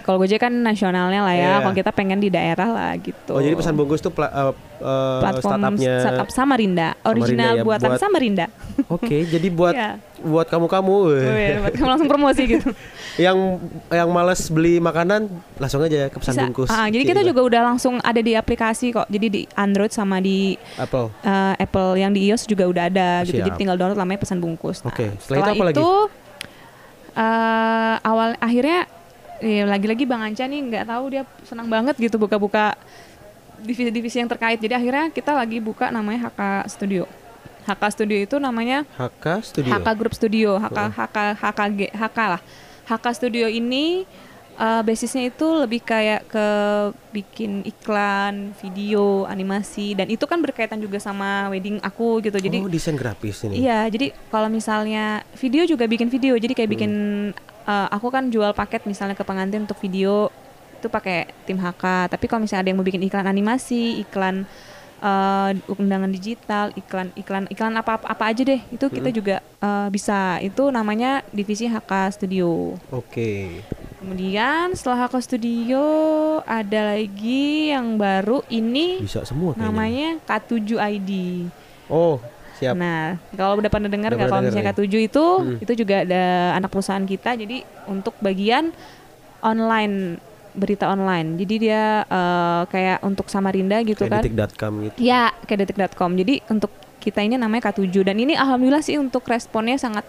[0.02, 1.42] kalau Gojek kan nasionalnya lah ya.
[1.42, 1.56] Iya.
[1.62, 3.32] Kalau kita pengen di daerah lah gitu.
[3.32, 5.96] Oh, jadi pesan bungkus tuh pla- eh, eh, platform startupnya.
[6.00, 8.46] startup Samarinda, original ya, buatan buat- Samarinda.
[8.88, 9.92] Oke, jadi buat Iya.
[10.22, 10.94] buat kamu-kamu.
[10.94, 12.70] Oh, iya, buat kamu langsung promosi gitu.
[13.20, 13.58] yang
[13.88, 16.42] yang malas beli makanan langsung aja ke pesan Bisa.
[16.46, 16.70] bungkus.
[16.70, 19.08] Ah, jadi kita juga udah langsung ada di aplikasi kok.
[19.08, 21.10] Jadi di Android sama di Apple.
[21.22, 23.38] eh, Apple yang di iOS juga udah ada gitu.
[23.38, 23.44] Siap.
[23.44, 24.82] Jadi tinggal download namanya pesan bungkus.
[24.82, 25.82] Nah, Oke, setelah itu apa lagi?
[27.16, 28.88] Eh, awal akhirnya
[29.42, 32.78] ya lagi-lagi Bang Anca nih nggak tahu dia senang banget gitu buka-buka
[33.62, 34.58] divisi-divisi yang terkait.
[34.58, 37.04] Jadi akhirnya kita lagi buka namanya HK Studio.
[37.66, 39.72] HK Studio itu namanya HK Studio.
[39.74, 40.80] HK Group Studio, HK.
[40.98, 42.42] HK HKG HK lah.
[42.90, 44.04] HK Studio ini
[44.62, 46.48] eh, basisnya itu lebih kayak ke
[47.10, 52.38] bikin iklan, video, animasi dan itu kan berkaitan juga sama wedding aku gitu.
[52.38, 53.66] Jadi oh, desain grafis ini.
[53.66, 56.94] Iya, jadi kalau misalnya video juga bikin video, jadi kayak bikin
[57.66, 60.30] eh, aku kan jual paket misalnya ke pengantin untuk video
[60.78, 62.14] itu pakai tim HK.
[62.14, 64.46] Tapi kalau misalnya ada yang mau bikin iklan animasi, iklan
[65.02, 70.38] eh, undangan digital, iklan iklan iklan apa apa, aja deh, itu kita juga eh, bisa.
[70.42, 72.78] Itu namanya divisi HK Studio.
[72.94, 73.62] Oke.
[74.02, 75.84] Kemudian setelah HK Studio
[76.42, 79.62] ada lagi yang baru ini Bisa semua kayaknya.
[79.64, 81.12] namanya K7 ID.
[81.86, 82.18] Oh,
[82.58, 82.74] siap.
[82.74, 85.58] Nah, kalau udah pernah dengar nggak kalau misalnya K7 itu Hmm.
[85.60, 86.24] itu juga ada
[86.58, 88.74] anak perusahaan kita jadi untuk bagian
[89.40, 90.18] online
[90.52, 91.38] berita online.
[91.38, 94.22] Jadi dia eh, kayak untuk Samarinda gitu Kayak kan.
[94.26, 94.98] detik.com gitu.
[94.98, 96.12] Ya, kayak detik.com.
[96.16, 100.06] Jadi untuk kita ini namanya K7 dan ini alhamdulillah sih untuk responnya sangat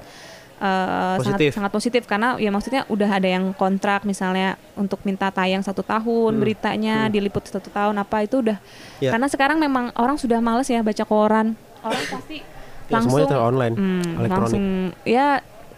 [0.62, 1.50] eh, sangat Positif.
[1.52, 6.32] sangat positif karena ya maksudnya udah ada yang kontrak misalnya untuk minta tayang satu tahun
[6.32, 6.40] Hmm.
[6.40, 8.62] beritanya diliput satu tahun apa itu udah
[8.96, 9.10] Ya.
[9.10, 12.38] karena sekarang memang orang sudah males ya baca koran orang pasti
[12.84, 14.38] Ya, semuanya langsung ter online, hmm, elektronik.
[14.52, 14.64] langsung
[15.02, 15.26] ya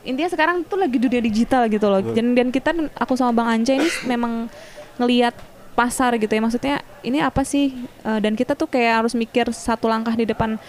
[0.03, 3.73] intinya sekarang tuh lagi dunia digital gitu loh dan dan kita aku sama bang Anja
[3.73, 4.53] ini memang
[4.97, 5.33] ngelihat
[5.73, 9.87] pasar gitu ya maksudnya ini apa sih Eh, dan kita tuh kayak harus mikir satu
[9.87, 10.61] langkah di depan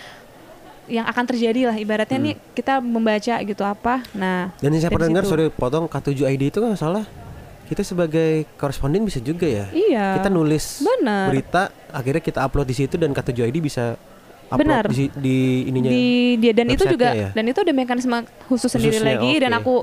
[0.88, 2.26] yang akan terjadi lah ibaratnya Hmm.
[2.28, 6.44] nih kita membaca gitu apa nah Dan yang saya pernah dengar, sorry potong K7 ID
[6.48, 7.06] itu kan salah.
[7.66, 9.66] Kita sebagai koresponden bisa juga ya.
[9.72, 11.26] iya Kita nulis Benar.
[11.28, 13.98] berita, akhirnya kita upload di situ dan K7 ID bisa
[14.46, 14.84] upload Benar.
[14.88, 15.90] di, di ininya.
[15.90, 16.06] di
[16.38, 17.30] dia dan itu juga ya?
[17.32, 18.14] dan itu ada mekanisme
[18.46, 19.60] khusus sendiri Khususnya, lagi dan oke.
[19.60, 19.76] aku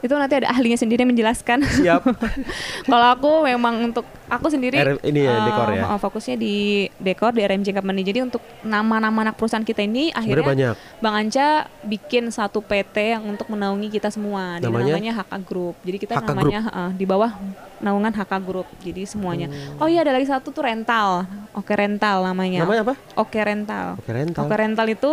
[0.00, 1.60] itu nanti ada ahlinya sendiri yang menjelaskan.
[1.60, 2.02] Siap.
[2.90, 5.84] Kalau aku memang untuk aku sendiri R- ini ya, eh, dekor ya?
[5.86, 6.54] eh, fokusnya di
[6.96, 8.00] dekor di RMJ Company.
[8.00, 10.74] Jadi untuk nama-nama anak perusahaan kita ini akhirnya banyak.
[10.98, 11.48] Bang Anca
[11.84, 14.56] bikin satu PT yang untuk menaungi kita semua.
[14.56, 14.92] Jadi Namanya?
[14.96, 15.74] namanya HK Group.
[15.84, 17.30] Jadi kita HK namanya eh, di bawah
[17.78, 18.68] naungan HK Group.
[18.80, 19.52] Jadi semuanya.
[19.52, 19.84] Hmm.
[19.84, 21.28] Oh iya ada lagi satu tuh rental.
[21.52, 22.64] Oke rental namanya.
[22.64, 22.94] Namanya apa?
[23.16, 24.00] Oke rental.
[24.00, 24.42] Oke rental.
[24.48, 25.10] Oke rental itu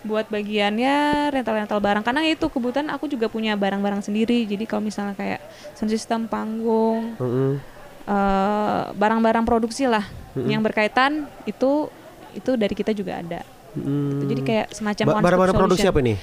[0.00, 4.48] buat bagiannya rental-rental barang karena itu kebetulan aku juga punya barang-barang sendiri.
[4.48, 5.40] Jadi kalau misalnya kayak
[5.76, 7.60] sound system, panggung, Mm-mm.
[8.06, 10.04] eh, barang-barang produksi lah
[10.36, 11.90] yang berkaitan itu
[12.32, 13.40] itu dari kita juga ada.
[13.74, 14.26] Mm.
[14.26, 16.14] Jadi kayak semacam Ba- barang-barang produksi apa ini?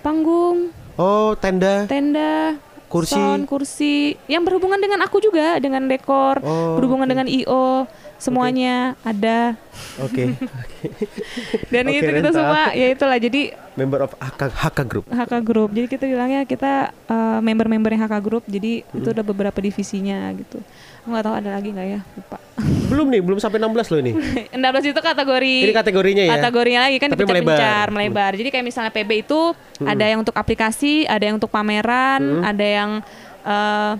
[0.00, 1.84] Panggung, Oh, tenda.
[1.84, 2.56] tenda,
[2.88, 3.14] Kursi.
[3.14, 7.12] sound, kursi, yang berhubungan dengan aku juga, dengan dekor, Oh, berhubungan oke.
[7.12, 7.84] dengan IO,
[8.20, 9.56] semuanya ada.
[10.04, 10.36] Oke.
[11.72, 15.04] Dan Oke, itu kita semua ya itulah jadi Member of HK, HK Group.
[15.08, 15.70] HK Group.
[15.72, 18.44] Jadi kita bilangnya kita uh, member-membernya HK Group.
[18.44, 20.60] Jadi itu ada beberapa divisinya gitu.
[21.00, 22.36] Aku nggak tahu ada lagi nggak ya, lupa.
[22.92, 24.12] Belum nih, belum sampai 16 loh ini.
[24.52, 26.32] 16 itu kategori Ini kategorinya ya.
[26.36, 27.86] kategorinya lagi kan Tapi melebar.
[27.88, 28.32] melebar.
[28.36, 29.40] Jadi kayak misalnya PB itu
[29.80, 32.90] ada yang untuk aplikasi, ada yang untuk pameran, ada yang
[33.48, 33.92] eh,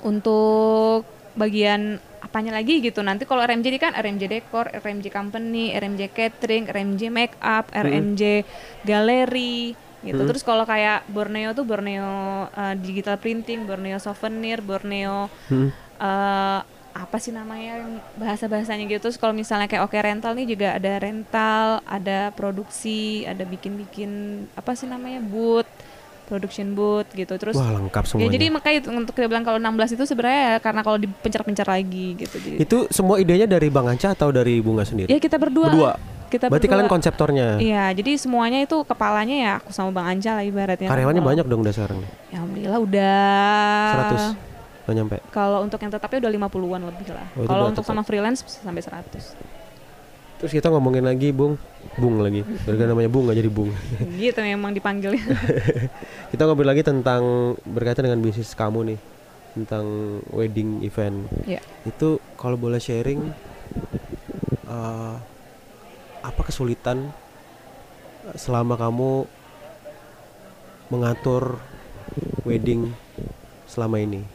[0.00, 1.04] untuk
[1.36, 2.00] bagian
[2.32, 3.04] apanya lagi gitu.
[3.04, 8.22] Nanti kalau RMJ ini kan RMJ Dekor, RMJ Company, RMJ Catering, RMJ Makeup, RMJ
[8.82, 10.16] Galeri gitu.
[10.26, 12.10] Terus kalau kayak Borneo tuh Borneo
[12.48, 15.68] eh, Digital Printing, Borneo Souvenir, Borneo Hmm.
[16.00, 16.60] eh
[16.92, 21.00] apa sih namanya yang bahasa-bahasanya gitu terus kalau misalnya kayak oke rental nih juga ada
[21.00, 25.64] rental ada produksi ada bikin-bikin apa sih namanya booth
[26.32, 28.32] production booth gitu terus Wah, lengkap ya semuanya.
[28.32, 32.06] jadi makanya itu untuk dia bilang kalau 16 itu sebenarnya ya karena kalau dipencar-pencar lagi
[32.16, 35.06] gitu jadi itu semua idenya dari Bang Anca atau dari Bunga sendiri?
[35.06, 35.92] ya kita berdua Berdua?
[36.26, 36.74] kita Berarti berdua.
[36.74, 37.48] kalian konseptornya.
[37.58, 41.44] iya jadi semuanya itu kepalanya ya aku sama Bang Anja lah ibaratnya Karyawannya Kalau- banyak
[41.44, 41.98] dong udah sekarang.
[42.26, 43.14] ya alhamdulillah udah
[43.92, 44.50] 100.
[44.82, 45.16] Nggak nyampe.
[45.30, 47.92] kalau untuk yang tetapnya udah 50-an lebih lah Oh, kalau udah untuk tetap.
[47.92, 49.61] sama freelance sampai 100
[50.42, 51.54] Terus kita ngomongin lagi Bung,
[51.94, 52.42] Bung lagi.
[52.66, 53.70] Gara namanya Bung nggak jadi Bung.
[54.18, 55.22] gitu memang dipanggilnya
[56.34, 58.98] kita ngobrol lagi tentang berkaitan dengan bisnis kamu nih,
[59.54, 59.86] tentang
[60.34, 61.30] wedding event.
[61.46, 63.22] ya Itu kalau boleh sharing,
[64.66, 65.14] eh,
[66.26, 67.14] apa kesulitan
[68.26, 69.30] eh, selama kamu
[70.90, 71.62] mengatur
[72.42, 72.90] wedding
[73.70, 74.26] selama ini?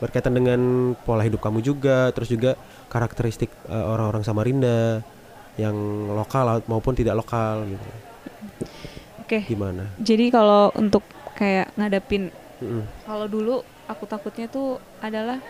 [0.00, 2.56] Berkaitan dengan pola hidup kamu juga, terus juga
[2.88, 5.04] karakteristik eh, orang-orang Samarinda
[5.56, 5.76] yang
[6.08, 7.88] lokal maupun tidak lokal gitu.
[9.20, 9.84] oke Gimana?
[10.00, 11.04] Jadi kalau untuk
[11.36, 12.28] kayak ngadepin
[12.62, 12.84] Mm-mm.
[13.04, 13.54] kalau dulu
[13.88, 15.42] aku takutnya tuh adalah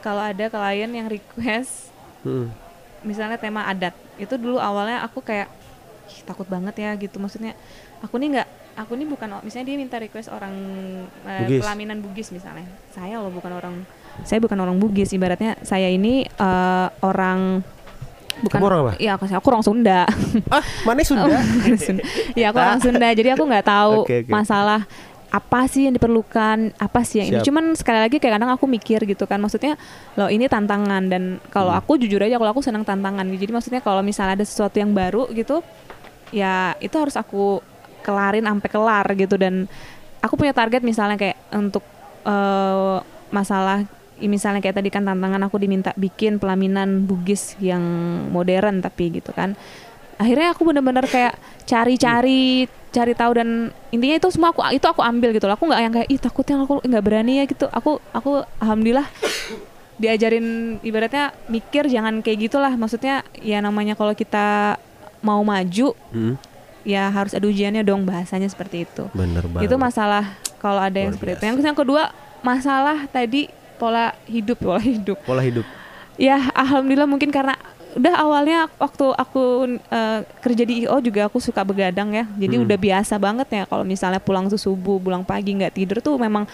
[0.00, 1.92] kalau ada klien yang request
[2.24, 2.48] Mm-mm.
[3.02, 5.50] misalnya tema adat itu dulu awalnya aku kayak
[6.08, 7.52] "Ih, takut banget ya gitu maksudnya
[8.00, 10.54] aku nih nggak aku nih bukan misalnya dia minta request orang
[11.28, 11.60] eh, Bugis.
[11.60, 13.74] pelaminan Bugis misalnya saya loh bukan orang
[14.24, 17.60] saya bukan orang Bugis ibaratnya saya ini eh, orang
[18.40, 18.92] bukan Kamu orang apa?
[18.96, 20.00] Iya aku aku orang Sunda
[20.54, 21.04] Ah, mana?
[21.04, 21.36] Sunda.
[22.40, 24.30] ya aku orang Sunda jadi aku nggak tahu Oke, oke.
[24.32, 24.88] masalah
[25.28, 27.46] apa sih yang diperlukan apa sih yang ini Siap.
[27.48, 29.80] cuman sekali lagi kayak kadang aku mikir gitu kan maksudnya
[30.12, 31.80] loh ini tantangan dan kalau Hmm.
[31.80, 33.48] aku jujur aja kalau aku senang tantangan gitu.
[33.48, 35.64] jadi maksudnya kalau misalnya ada sesuatu yang baru gitu
[36.36, 37.64] ya itu harus aku
[38.04, 39.64] kelarin sampai kelar gitu dan
[40.20, 41.80] aku punya target misalnya kayak untuk
[42.24, 42.96] eh,
[43.32, 43.88] masalah
[44.26, 47.82] misalnya kayak tadi kan tantangan aku diminta bikin pelaminan Bugis yang
[48.28, 49.54] modern tapi gitu kan.
[50.20, 51.34] Akhirnya aku bener-bener kayak
[51.66, 53.48] cari-cari cari tahu dan
[53.88, 55.56] intinya itu semua aku itu aku ambil gitu loh.
[55.56, 57.66] Aku nggak yang kayak ih takutnya aku nggak berani ya gitu.
[57.72, 59.08] Aku aku alhamdulillah
[59.96, 62.72] diajarin ibaratnya mikir jangan kayak gitulah.
[62.74, 64.76] Maksudnya ya namanya kalau kita
[65.22, 66.34] mau maju Hmm,
[66.82, 69.06] ya harus ada ujiannya dong bahasanya seperti itu.
[69.14, 69.70] Bener banget.
[69.70, 70.24] itu masalah
[70.58, 71.42] kalau ada yang Luar seperti itu.
[71.50, 71.66] biasa.
[71.66, 72.02] yang kedua
[72.42, 73.46] masalah tadi
[73.82, 75.66] pola hidup pola hidup pola hidup.
[76.14, 77.58] ya alhamdulillah mungkin karena
[77.92, 79.42] udah awalnya waktu aku
[79.84, 82.64] eh, kerja di IO juga aku suka begadang ya jadi Hmm.
[82.64, 86.46] udah biasa banget ya kalau misalnya pulang tuh subuh pulang pagi nggak tidur tuh memang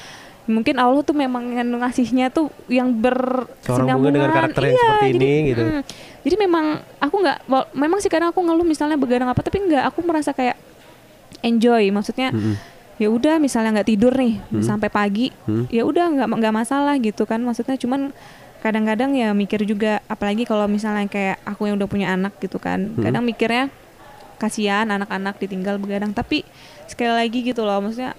[0.48, 3.44] mungkin Allah tuh memang ngasihnya tuh yang Seorang
[3.92, 4.32] bunga dengan bersinambungan.
[4.32, 5.62] karakter yang Iya, seperti jadi, ini gitu.
[5.62, 5.80] mm,
[6.24, 6.64] jadi memang
[6.98, 7.38] aku nggak
[7.76, 10.56] memang sih kadang aku ngeluh misalnya begadang apa tapi nggak aku merasa kayak
[11.40, 12.56] enjoy maksudnya Mm-mm.
[12.98, 14.60] Ya udah misalnya nggak tidur nih Hmm.
[14.60, 15.66] sampai pagi Hmm.
[15.68, 18.10] ya udah nggak nggak masalah gitu kan maksudnya cuman
[18.58, 22.90] kadang-kadang ya mikir juga apalagi kalau misalnya kayak aku yang udah punya anak gitu kan
[22.90, 23.02] Hmm.
[23.02, 23.70] kadang mikirnya
[24.36, 26.42] kasihan anak-anak ditinggal begadang tapi
[26.84, 28.14] sekali lagi gitu loh maksudnya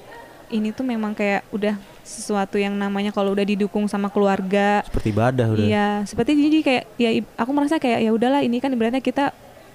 [0.50, 5.46] ini tuh memang kayak udah sesuatu yang namanya kalau udah didukung sama keluarga Seperti ibadah
[5.48, 5.62] udah.
[5.62, 9.30] Iya, seperti jadi kayak ya aku merasa kayak ya udahlah ini kan ibaratnya kita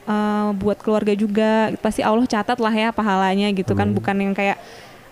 [0.04, 3.96] eh, buat keluarga juga pasti Allah catat lah ya pahalanya gitu kan Amin.
[3.96, 4.58] bukan yang kayak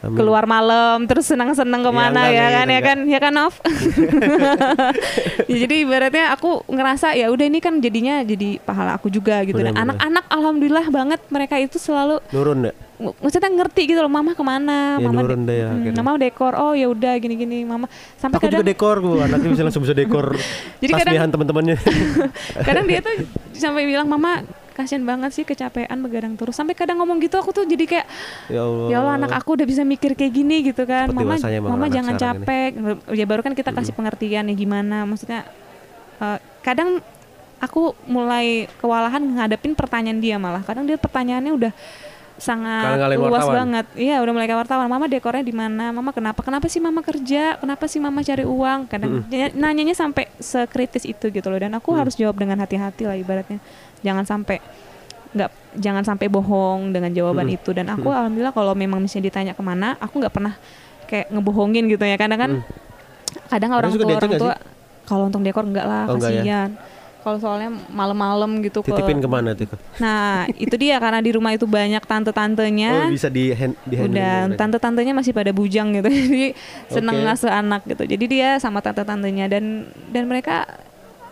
[0.02, 0.18] Amin.
[0.18, 2.82] keluar malam terus senang-senang ke mana enggak, ya, enggak, kan ya enggak.
[2.82, 3.54] kan ya kan Nov
[5.46, 9.56] Ya, jadi ibaratnya aku ngerasa ya udah ini kan jadinya jadi pahala aku juga gitu
[9.56, 9.94] dan Benar-benar.
[9.94, 12.74] anak-anak alhamdulillah banget mereka itu selalu Nurun ya?
[13.18, 15.98] maksudnya ngerti gitu loh mama ke mana Ya, mama nurun deh ya Hmm, akhirnya.
[16.00, 19.62] mama dekor oh ya udah gini-gini mama sampai Aku juga kadang dekor gue, anaknya bisa
[19.64, 20.26] langsung bisa dekor
[20.82, 21.76] Jadi kadang- teman-temannya.
[22.68, 23.14] kadang dia tuh
[23.52, 26.56] sampai bilang mama kasihan banget sih kecapean begadang terus.
[26.56, 28.06] Sampai kadang ngomong gitu aku tuh jadi kayak
[28.48, 28.88] ya Allah.
[28.88, 31.12] ya Allah anak aku udah bisa mikir kayak gini gitu kan.
[31.12, 32.44] Seperti mama mama jangan sekarang ini.
[32.44, 32.70] capek.
[33.14, 35.04] Ya baru kan kita kasih pengertian ya gimana.
[35.04, 35.44] Maksudnya
[36.18, 37.04] eh, kadang
[37.62, 40.66] aku mulai kewalahan ngadepin pertanyaan dia malah.
[40.66, 41.72] Kadang dia pertanyaannya udah
[42.42, 43.54] sangat luas wartawan.
[43.54, 43.86] banget.
[43.94, 44.90] Iya udah mulai kayak wartawan.
[44.90, 45.94] Mama dekornya di mana?
[45.94, 46.42] Mama kenapa?
[46.42, 47.54] Kenapa sih mama kerja?
[47.60, 48.90] Kenapa sih mama cari uang?
[48.90, 51.60] Kadang ny- nanyanya sampai sekritis itu gitu loh.
[51.62, 53.62] Dan aku harus jawab dengan hati-hati lah ibaratnya
[54.02, 54.58] jangan sampai
[55.32, 57.56] nggak jangan sampai bohong dengan jawaban Mm.
[57.56, 60.54] itu dan aku alhamdulillah kalau memang misalnya ditanya ke mana aku nggak pernah
[61.06, 62.50] kayak ngebohongin gitu ya kadang kan
[63.48, 64.54] kadang orang tua orang tua
[65.02, 66.20] kalau untuk dekor enggak lah Oh, ya?
[66.20, 66.70] kasihan
[67.22, 69.70] kalau soalnya malam-malam gitu ke Titipin ke mana tuh?
[69.96, 74.12] nah itu dia karena di rumah itu banyak Oh tante-tantenya bisa di hand di handle
[74.12, 74.58] udah mereka.
[74.58, 76.46] tante-tantenya masih pada bujang gitu jadi
[76.88, 77.24] seneng Oke.
[77.24, 79.64] ngasuh anak gitu jadi dia sama tante-tantenya dan
[80.10, 80.66] dan mereka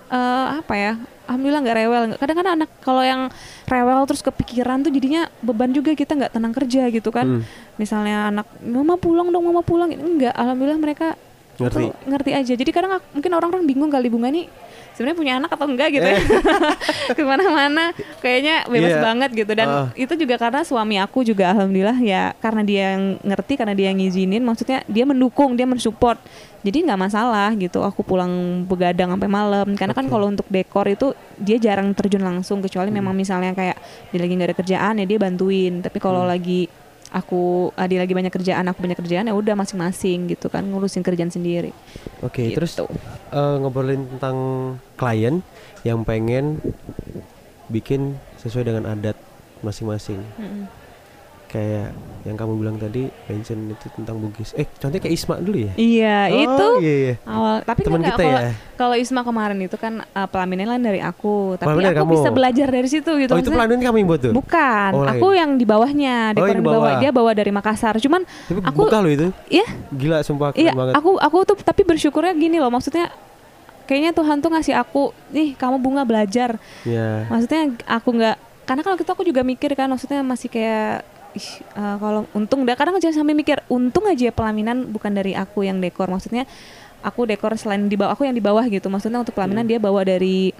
[0.09, 0.92] eh, apa ya
[1.30, 2.02] alhamdulillah nggak rewel.
[2.18, 3.30] Kadang-kadang anak kalau yang
[3.70, 7.38] rewel terus kepikiran tuh jadinya beban juga kita nggak tenang kerja gitu kan.
[7.38, 7.42] Hmm.
[7.78, 9.94] misalnya anak mama pulang dong mama pulang.
[9.94, 11.14] Enggak alhamdulillah mereka
[11.62, 11.77] Ngerti.
[11.79, 14.46] tuh ngerti aja jadi kadang aku- mungkin orang-orang bingung kali bunga nih
[14.90, 16.18] sebenarnya punya anak atau enggak gitu ya
[17.16, 19.01] ke mana-mana kayaknya bebas Iya.
[19.01, 19.87] banget gitu dan Ah.
[19.94, 23.99] itu juga karena suami aku juga alhamdulillah ya karena dia yang ngerti karena dia yang
[23.99, 26.18] ngizinin maksudnya dia mendukung dia mensupport
[26.61, 28.29] jadi nggak masalah gitu aku pulang
[28.64, 30.12] begadang sampai malam karena kan Oke.
[30.12, 32.99] kalau untuk dekor itu dia jarang terjun langsung kecuali Hmm.
[32.99, 33.79] memang misalnya kayak
[34.11, 36.31] dia lagi nggak ada kerjaan ya dia bantuin tapi kalau Hmm.
[36.31, 36.66] lagi
[37.11, 41.03] aku ah, dia lagi banyak kerjaan aku banyak kerjaan ya udah masing-masing gitu kan ngurusin
[41.03, 41.75] kerjaan sendiri
[42.23, 42.57] Oke, Gitu.
[42.57, 44.37] terus eh, ngobrolin tentang
[44.94, 45.42] klien
[45.83, 46.62] yang pengen
[47.66, 49.14] bikin sesuai dengan adat
[49.61, 50.20] masing-masing.
[50.37, 50.64] Mm-mm.
[51.50, 54.52] Kayak yang kamu bilang tadi mention itu tentang Bugis.
[54.52, 55.72] Eh, contohnya kayak Isma dulu ya?
[55.74, 57.14] iya itu Oh, iya, iya.
[57.24, 58.52] awal tapi Teman enggak kita kalau ya?
[58.76, 62.14] kalau Isma kemarin itu kan uh, pelaminnya lain dari aku tapi Pelamin dari aku kamu?
[62.14, 64.32] bisa belajar dari situ gitu Oh, itu pelanin kamu yang buat tuh?
[64.32, 65.16] bukan Oh, lain.
[65.16, 67.00] aku yang di bawahnya Oh, dekor yang yang di di bawah bawah.
[67.00, 69.26] dia bawa dari Makassar cuman Tapi aku buka loh itu.
[69.48, 70.94] iya Gila sumpah keren iya banget.
[70.94, 73.08] aku aku tuh tapi bersyukurnya gini loh maksudnya
[73.82, 77.24] kayaknya Tuhan tuh ngasih aku nih kamu bunga belajar Ya.
[77.26, 81.00] maksudnya aku nggak karena kalau gitu aku juga mikir kan maksudnya masih kayak
[81.32, 85.62] ih, eh, kalau untung dah kadang jangan sampai mikir untung aja pelaminan bukan dari aku
[85.62, 86.44] yang dekor maksudnya
[87.00, 89.70] aku dekor selain di bawah aku yang di bawah gitu maksudnya untuk pelaminan Hmm.
[89.70, 90.50] dia bawa dari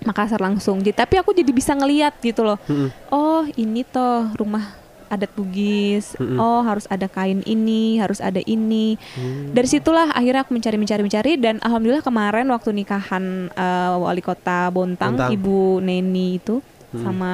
[0.00, 2.88] Makassar langsung jadi tapi aku jadi bisa ngeliat gitu loh Mm-mm.
[3.08, 4.72] oh ini toh rumah
[5.06, 6.36] adat Bugis Mm-mm.
[6.36, 9.52] oh harus ada kain ini harus ada ini Hmm.
[9.52, 14.70] dari situlah akhirnya aku mencari mencari mencari dan alhamdulillah kemarin waktu nikahan eh, wali kota
[14.70, 15.30] Bontang, Bontang.
[15.30, 17.04] ibu Neni itu Hmm.
[17.04, 17.32] sama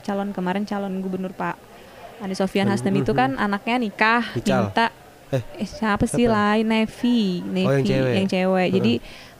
[0.00, 1.71] calon kemarin calon gubernur Pak
[2.22, 3.18] Anies Sofian Hmm, Hasdem hmm, itu hmm.
[3.18, 4.70] kan anaknya nikah Ical.
[4.70, 4.86] minta
[5.28, 8.12] Eh, eh, siapa sih lain Nevi Nevi Oh, yang cewek.
[8.14, 8.92] yang cewek jadi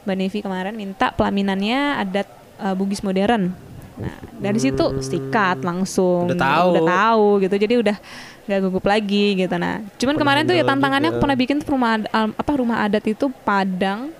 [0.02, 3.52] Mbak Nevi kemarin minta pelaminannya adat eh, Bugis modern
[3.92, 6.32] nah dari situ stikat langsung Hmm.
[6.32, 6.68] Udah tahu.
[6.72, 7.96] udah tahu gitu jadi udah
[8.42, 11.12] nggak gugup lagi gitu nah cuman Pernah kemarin tuh ya tantangannya juga.
[11.12, 14.10] aku pernah bikin rumah al- apa rumah adat itu Padang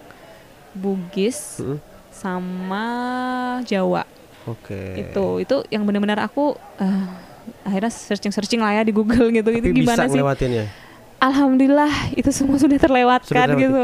[0.73, 1.81] Bugis Mm-mm.
[2.13, 2.87] sama
[3.63, 4.05] Jawa
[4.45, 5.01] Oke.
[5.01, 7.05] itu itu yang benar-benar aku eh,
[7.63, 9.49] akhirnya searching searching lah ya di Google gitu.
[9.49, 10.19] Tapi itu gimana bisa sih?
[10.19, 10.65] ngelewatinnya.
[11.23, 13.83] Alhamdulillah itu semua sudah terlewatkan Sudah gitu.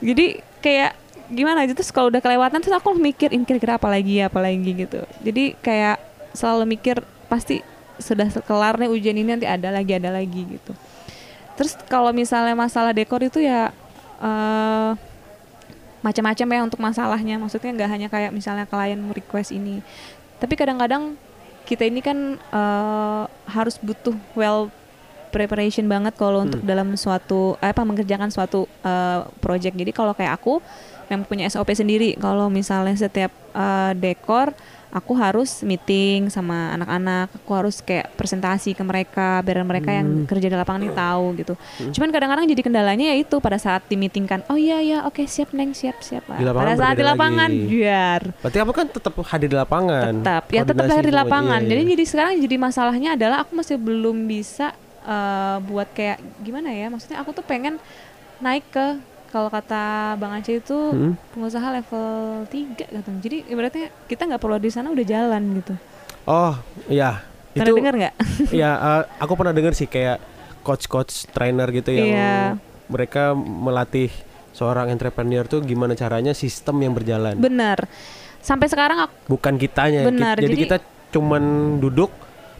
[0.00, 0.26] Jadi
[0.64, 0.96] kayak
[1.28, 4.70] gimana aja terus kalau udah kelewatan terus aku mikir ini kira-kira apa lagi apa lagi?
[4.72, 5.04] gitu.
[5.20, 6.00] Jadi kayak
[6.32, 7.60] selalu mikir pasti
[8.00, 10.72] sudah kelar nih ujian ini nanti ada lagi ada lagi gitu.
[11.60, 13.68] Terus kalau misalnya masalah dekor itu ya
[14.22, 14.92] eh
[15.98, 17.36] macam-macam ya untuk masalahnya.
[17.36, 19.84] Maksudnya nggak hanya kayak misalnya klien request ini.
[20.38, 21.18] Tapi kadang-kadang
[21.68, 24.72] kita ini kan eh, harus butuh well
[25.28, 26.68] preparation banget kalau untuk Hmm.
[26.72, 30.64] dalam suatu apa mengerjakan suatu eh, project jadi kalau kayak aku
[31.08, 34.52] yang punya SOP sendiri kalau misalnya setiap eh, dekor
[34.88, 40.24] aku harus meeting sama anak-anak aku harus kayak presentasi ke mereka biar mereka yang Hmm.
[40.24, 41.54] kerja di lapangan ini tahu gitu
[41.92, 45.20] cuman kadang-kadang jadi kendalanya ya itu pada saat di meeting kan oh iya iya oke
[45.22, 47.68] siap neng siap siap Di lapangan pada saat di lapangan lagi.
[47.68, 50.12] biar Berarti kamu kan tetap hadir di lapangan.
[50.16, 51.90] tetap ya tetap lahir di lapangan iya, jadi iya.
[51.92, 54.72] jadi sekarang jadi masalahnya adalah aku masih belum bisa
[55.04, 57.76] eh, buat kayak gimana ya maksudnya aku tuh pengen
[58.38, 58.96] naik ke
[59.28, 59.84] kalau kata
[60.16, 61.14] Bang Aceh itu Hmm.
[61.30, 62.06] pengusaha level
[62.46, 65.74] 3 katanya jadi ibaratnya kita nggak perlu di sana udah jalan gitu
[66.24, 66.52] Oh,
[66.86, 67.24] iya.
[67.50, 68.14] pernah Itu dengar nggak
[68.60, 70.20] ya eh, aku pernah dengar sih kayak
[70.60, 72.36] coach-coach trainer gitu yang Iya.
[72.86, 74.12] mereka melatih
[74.50, 77.36] seorang entrepreneur tuh gimana caranya sistem yang berjalan.
[77.36, 77.86] benar
[78.38, 80.04] sampai sekarang aku Bukan kitanya.
[80.04, 80.76] Benar, jadi, jadi- kita
[81.10, 81.42] cuman
[81.78, 82.08] duduk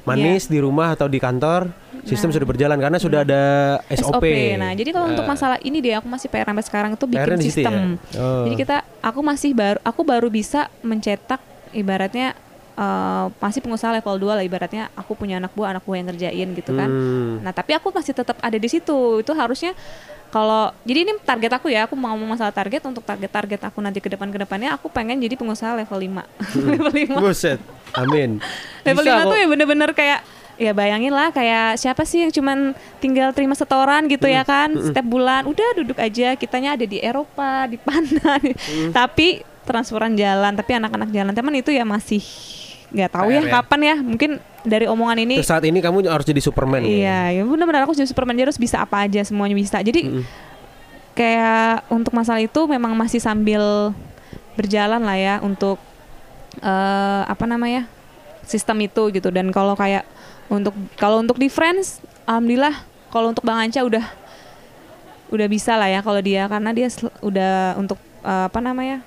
[0.09, 1.69] manis di rumah atau di kantor,
[2.03, 2.35] sistem Nah.
[2.41, 3.43] sudah berjalan karena sudah ada
[3.89, 4.25] SOP.
[4.57, 7.21] Nah, jadi kalau untuk Eh, masalah ini deh aku masih PR sampai sekarang itu bikin
[7.21, 7.45] situ ya?
[7.45, 7.75] sistem.
[8.17, 8.45] Oh.
[8.49, 11.41] Jadi kita aku masih baru aku baru bisa mencetak
[11.71, 12.33] ibaratnya
[12.79, 16.49] eh, masih pengusaha level 2 lah ibaratnya aku punya anak buah anak buah yang ngerjain
[16.55, 16.87] gitu kan.
[16.89, 17.43] Hmm.
[17.43, 19.19] Nah, tapi aku masih tetap ada di situ.
[19.19, 19.75] Itu harusnya
[20.29, 23.99] kalau jadi ini target aku ya, aku mau ngomong masalah target untuk target-target aku nanti
[23.99, 26.21] ke depan ke depannya aku pengen jadi pengusaha level 5.
[26.77, 27.25] level 5.
[27.25, 27.61] Buset.
[27.97, 28.37] Amin.
[28.87, 29.31] Level Bisa 5 kok.
[29.33, 30.21] tuh ya bener-bener kayak
[30.59, 35.07] ya bayangin lah kayak siapa sih yang cuman tinggal terima setoran gitu ya kan setiap
[35.07, 38.43] bulan udah duduk aja kitanya ada di Eropa di mana
[38.91, 42.21] tapi transferan jalan tapi anak-anak jalan teman itu ya masih
[42.89, 43.53] nggak tahu ya, ya.
[43.61, 44.31] kapan ya mungkin
[44.65, 46.83] dari omongan ini Terus saat ini kamu harus jadi Superman.
[46.85, 50.25] iya ya benar-benar aku jadi Superman dia harus bisa apa aja semuanya bisa jadi Mm-mm.
[51.13, 53.93] kayak untuk masalah itu memang masih sambil
[54.57, 55.77] berjalan lah ya untuk
[56.59, 57.87] eh apa namanya
[58.43, 60.09] sistem itu gitu dan kalau kayak
[60.49, 62.73] untuk kalau untuk di Friends alhamdulillah
[63.13, 64.05] kalau untuk Bang Anca udah
[65.29, 66.89] udah bisa lah ya kalau dia karena dia
[67.21, 69.05] udah untuk eh, apa namanya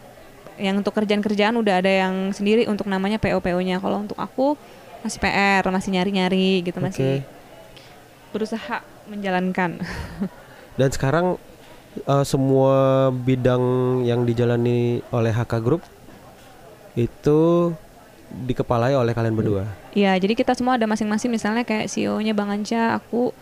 [0.61, 4.53] yang untuk kerjaan-kerjaan udah ada yang sendiri untuk namanya PO-PO-nya kalau untuk aku
[5.01, 7.25] masih PR masih nyari-nyari gitu masih
[8.29, 9.81] berusaha menjalankan.
[10.79, 11.41] Dan sekarang
[11.97, 13.61] eh, semua bidang
[14.05, 15.81] yang dijalani oleh HK Group
[16.93, 17.73] itu
[18.31, 19.67] dikepalai oleh kalian berdua.
[19.91, 21.27] Ya, jadi kita semua ada masing-masing.
[21.27, 23.35] Misalnya kayak CEO-nya Bang Anca, aku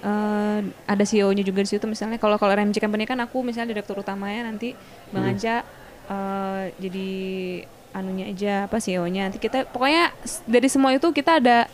[0.00, 1.84] eh, ada CEO-nya juga di situ.
[1.84, 4.72] Misalnya kalau kalau RMC Company kan aku misalnya direktur utamanya nanti
[5.12, 5.32] Bang Hmm.
[5.36, 5.66] Anca
[6.10, 7.08] eh, jadi
[7.90, 9.26] anunya aja apa CEO-nya.
[9.26, 10.10] Nanti kita pokoknya
[10.44, 11.66] dari semua itu kita ada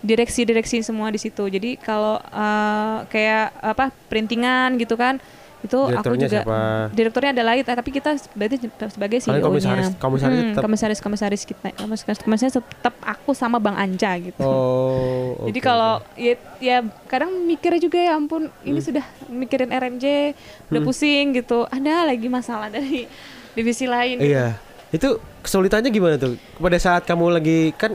[0.00, 1.44] direksi-direksi semua di situ.
[1.44, 5.18] Jadi kalau eh, kayak apa printingan gitu kan
[5.60, 6.88] itu aku juga siapa?
[6.88, 9.44] direkturnya ada lain tapi kita berarti sebagai CEO-nya.
[9.44, 10.62] komisaris- komisaris Hmm, tetap?
[10.64, 14.40] komisaris komisaris kita komisaris komisaris tetap aku sama Bang Anca gitu.
[14.40, 15.36] Oh.
[15.52, 18.88] Jadi oke, kalau ya, ya kadang mikirnya juga ya ampun ini Hmm.
[18.88, 20.32] sudah mikirin RMJ
[20.72, 21.68] udah pusing gitu.
[21.68, 23.04] Ada lagi masalah dari
[23.52, 24.18] divisi lain.
[24.18, 24.30] gitu.
[24.30, 24.58] Iya.
[24.90, 25.08] Itu
[25.40, 26.34] kesulitannya gimana tuh?
[26.56, 27.94] Pada saat kamu lagi kan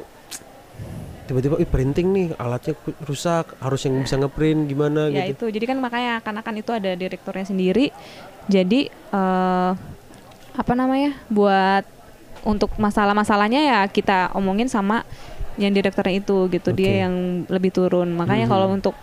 [1.25, 5.49] tiba-tiba printing nih alatnya rusak harus yang bisa ngeprint gimana Ya gitu.
[5.49, 5.57] itu.
[5.57, 7.89] Jadi kan makanya kan kan itu ada direkturnya sendiri.
[8.45, 9.71] Jadi eh
[10.55, 11.17] apa namanya?
[11.27, 11.83] buat
[12.45, 15.01] untuk masalah-masalahnya ya kita omongin sama
[15.57, 16.69] yang direkturnya itu gitu.
[16.71, 16.77] Oke.
[16.77, 18.13] Dia yang lebih turun.
[18.13, 18.51] Makanya Mhm.
[18.53, 18.95] kalau untuk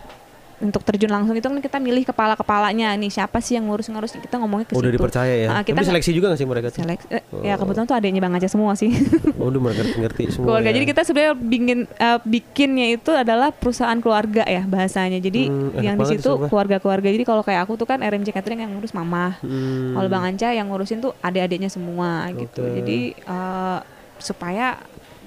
[0.63, 4.63] untuk terjun langsung itu kan kita milih kepala-kepalanya nih siapa sih yang ngurus-ngurus kita ngomongnya
[4.63, 4.95] ke Oh, udah situ.
[4.95, 5.47] dipercaya ya.
[5.49, 6.79] Ah, kita Tapi nggak- seleksi juga gak sih mereka tuh?
[6.79, 7.41] Selek- eh, Oh.
[7.41, 8.89] ya kebetulan tuh adanya Bang Aja semua sih
[9.37, 10.45] Oh, udah mereka ngerti semua.
[10.47, 10.73] keluarga ya.
[10.73, 15.95] jadi kita sebenarnya bikin eh, bikinnya itu adalah perusahaan keluarga ya bahasanya jadi Hmm, yang
[15.95, 19.93] di situ keluarga-keluarga jadi kalau kayak aku tuh kan RMJ Catering yang ngurus mama Hmm.
[19.93, 22.79] kalau Bang Anca yang ngurusin tuh adik-adiknya semua gitu Oke.
[22.79, 23.79] jadi eh,
[24.17, 24.79] supaya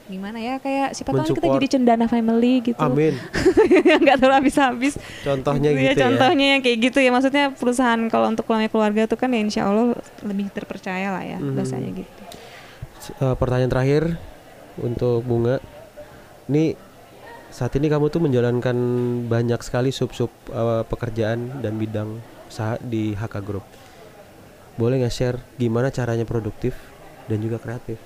[0.06, 3.18] gimana ya kayak siapa tahu kita jadi cendana family gitu Amin.
[4.06, 6.04] nggak terlalu habis-habis Contohnya Gitu gitu, ya.
[6.06, 9.66] contohnya yang kayak gitu ya maksudnya perusahaan kalau untuk keluarga keluarga tuh kan ya insya
[9.66, 11.54] Allah lebih terpercaya lah ya Mhm.
[11.54, 12.22] bahasanya gitu
[13.18, 14.02] eh, pertanyaan terakhir
[14.78, 15.58] untuk Bunga.
[16.46, 16.74] Ini
[17.48, 18.76] saat ini kamu tuh menjalankan
[19.26, 23.66] banyak sekali sub-sub eh, pekerjaan dan bidang usaha di HK Group.
[24.76, 26.76] Boleh nggak share gimana caranya produktif
[27.26, 27.98] dan juga kreatif?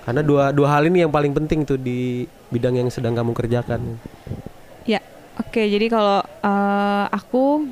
[0.00, 4.00] Karena dua dua hal ini yang paling penting tuh di bidang yang sedang kamu kerjakan.
[4.88, 5.00] Ya,
[5.36, 5.60] oke.
[5.60, 7.68] Jadi kalau eh, aku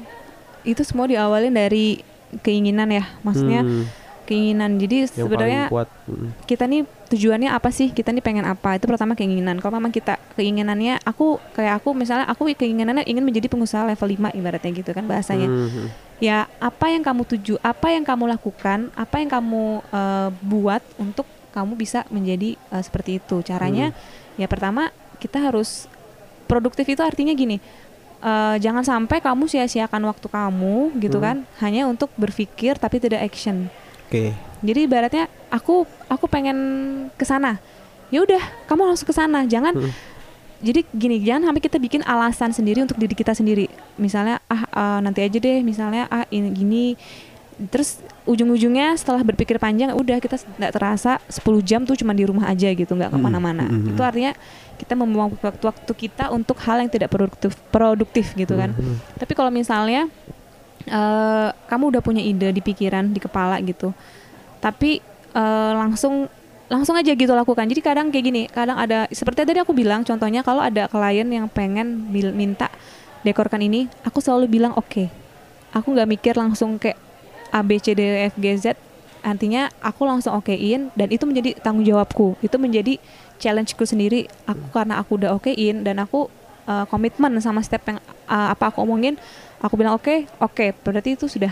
[0.63, 2.05] itu semua diawalin dari
[2.45, 3.89] keinginan ya, maksudnya Hmm,
[4.29, 4.77] keinginan.
[4.77, 5.89] Jadi yang sebenarnya paling kuat.
[6.05, 6.29] Mm.
[6.45, 7.89] kita nih tujuannya apa sih?
[7.89, 8.77] Kita nih pengen apa?
[8.77, 9.57] Itu pertama keinginan.
[9.65, 14.37] Kalau memang kita keinginannya, aku kayak aku misalnya aku keinginannya ingin menjadi pengusaha level 5
[14.37, 15.49] ibaratnya gitu kan bahasanya.
[15.49, 15.85] Mhm.
[16.21, 21.25] Ya, apa yang kamu tuju, apa yang kamu lakukan, apa yang kamu eh, buat untuk
[21.51, 23.41] kamu bisa menjadi eh, seperti itu.
[23.41, 23.91] Caranya
[24.35, 25.87] ya pertama kita harus
[26.45, 27.59] produktif itu artinya gini.
[28.19, 31.27] eh, jangan sampai kamu sia-siakan waktu kamu gitu Hmm.
[31.27, 33.71] kan hanya untuk berpikir tapi tidak action.
[34.11, 34.35] Oke.
[34.59, 36.59] Jadi ibaratnya aku aku pengen
[37.15, 37.63] ke sana.
[38.11, 39.47] Ya udah, kamu langsung ke sana.
[39.47, 39.95] Jangan Hmm.
[40.59, 43.71] jadi gini, jangan sampai kita bikin alasan sendiri untuk diri kita sendiri.
[43.95, 46.85] Misalnya ah eh, nanti aja deh, misalnya ah ini gini.
[47.59, 52.47] Terus ujung-ujungnya setelah berpikir panjang udah kita nggak terasa 10 jam tuh cuma di rumah
[52.47, 53.67] aja gitu, nggak Hmm, ke mana-mana.
[53.67, 54.31] hmm, Itu artinya
[54.79, 58.71] kita membuang waktu-waktu kita untuk hal yang tidak produktif, produktif gitu kan.
[58.79, 59.19] Mhm.
[59.19, 60.07] Tapi kalau misalnya
[60.87, 63.91] eh, kamu udah punya ide di pikiran, di kepala gitu,
[64.59, 65.03] tapi
[65.35, 66.31] eh, langsung
[66.69, 67.65] langsung aja gitu lakukan.
[67.67, 71.49] Jadi kadang kayak gini, kadang ada seperti tadi aku bilang, contohnya kalau ada klien yang
[71.49, 72.69] pengen minta
[73.19, 75.11] dekorkan ini aku selalu bilang oke
[75.75, 76.95] aku nggak mikir langsung kayak
[77.53, 78.67] A B C D E F G Z
[79.19, 82.39] artinya aku langsung okein dan itu menjadi tanggung jawabku.
[82.39, 83.03] Itu menjadi
[83.43, 84.31] challengeku sendiri.
[84.47, 86.31] Aku karena aku udah okein dan aku
[86.71, 87.99] uh, komitmen sama step yang
[88.31, 89.19] uh, apa aku omongin
[89.59, 90.75] aku bilang oke oke.
[90.87, 91.51] Berarti itu sudah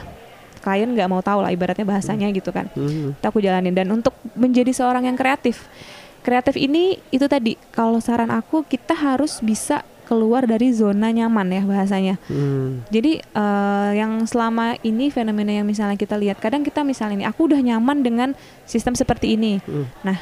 [0.63, 2.67] klien nggak mau tahu lah ibaratnya bahasanya gitu kan.
[2.75, 3.19] Mhm.
[3.19, 3.75] itu aku jalanin.
[3.75, 5.67] Dan untuk menjadi seorang yang kreatif
[6.27, 7.55] kreatif ini itu tadi.
[7.71, 12.87] Kalau saran aku kita harus bisa keluar dari zona nyaman ya bahasanya Hmm.
[12.89, 17.45] jadi eh, yang selama ini fenomena yang misalnya kita lihat kadang kita misalnya ini aku
[17.45, 18.29] udah nyaman dengan
[18.65, 19.91] sistem seperti ini Hmm.
[20.01, 20.19] nah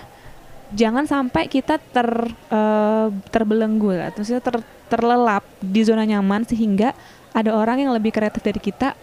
[0.73, 2.09] jangan sampai kita ter
[2.49, 6.97] eh, terbelenggu lah maksudnya ter- terlelap di zona nyaman sehingga
[7.31, 8.97] ada orang yang lebih kreatif dari kita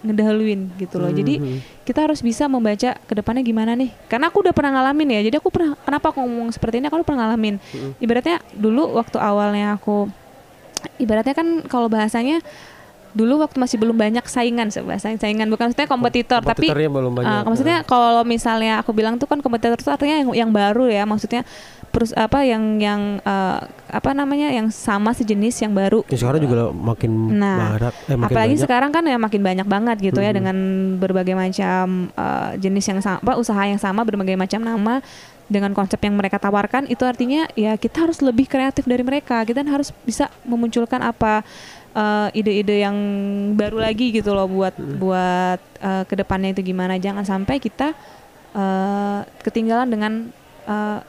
[0.00, 1.58] ngedahuluin gitu loh jadi Mhm.
[1.82, 5.40] kita harus bisa membaca ke depannya gimana nih karena aku udah pernah ngalamin ya jadi
[5.40, 7.56] aku pernah kenapa aku ngomong seperti ini aku udah pernah ngalamin
[7.98, 10.12] ibaratnya dulu waktu awalnya aku
[10.98, 12.40] ibaratnya kan kalau bahasanya
[13.14, 17.30] dulu waktu masih belum banyak saingan bahasa saingan bukan maksudnya kompetitor tapi belum banyak.
[17.30, 21.06] Uh, maksudnya kalau misalnya aku bilang tuh kan kompetitor itu artinya yang yang baru ya,
[21.06, 21.46] maksudnya
[21.94, 26.02] terus apa yang yang uh, apa namanya yang sama sejenis yang baru.
[26.10, 28.64] Ya, sekarang juga makin Nah, eh, makin Apalagi banyak.
[28.66, 30.36] sekarang kan ya makin banyak banget gitu ya Mhm.
[30.42, 30.56] dengan
[30.98, 34.98] berbagai macam uh, jenis yang sama, apa, usaha yang sama berbagai macam nama
[35.44, 39.42] dengan konsep yang mereka tawarkan itu artinya ya kita harus lebih kreatif dari mereka.
[39.42, 41.44] Kita harus bisa memunculkan apa
[41.92, 42.96] uh, ide-ide yang
[43.52, 46.96] baru lagi gitu loh buat buat uh, ke depannya itu gimana.
[46.96, 47.92] Jangan sampai kita
[48.52, 50.12] uh, ketinggalan dengan
[50.64, 51.00] uh,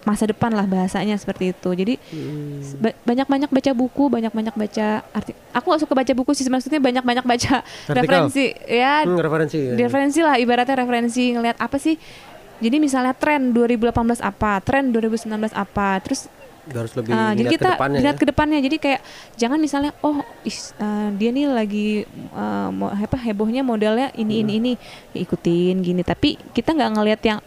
[0.00, 1.70] masa depan lah bahasanya seperti itu.
[1.70, 2.64] Jadi Hmm.
[2.80, 5.36] ba- banyak-banyak baca buku, banyak-banyak baca arti.
[5.52, 7.96] Aku gak suka baca buku sih, maksudnya banyak-banyak baca Artikel?
[7.98, 8.46] referensi.
[8.64, 9.60] Ya, Hmm, referensi.
[9.60, 9.76] ya.
[9.76, 12.00] referensi lah ibaratnya referensi ngelihat apa sih.
[12.60, 16.28] Jadi misalnya tren 2018 apa, tren 2019 apa, terus
[16.68, 18.20] harus lebih Uh, jadi kita ke lihat ya.
[18.20, 18.58] ke depannya.
[18.60, 19.00] Jadi kayak
[19.34, 21.88] jangan misalnya oh is, uh, dia nih lagi
[22.36, 24.72] uh, mo- apa hebohnya modelnya ini ini ini
[25.16, 26.04] Ya, ikutin gini.
[26.04, 27.40] Tapi kita nggak ngelihat yang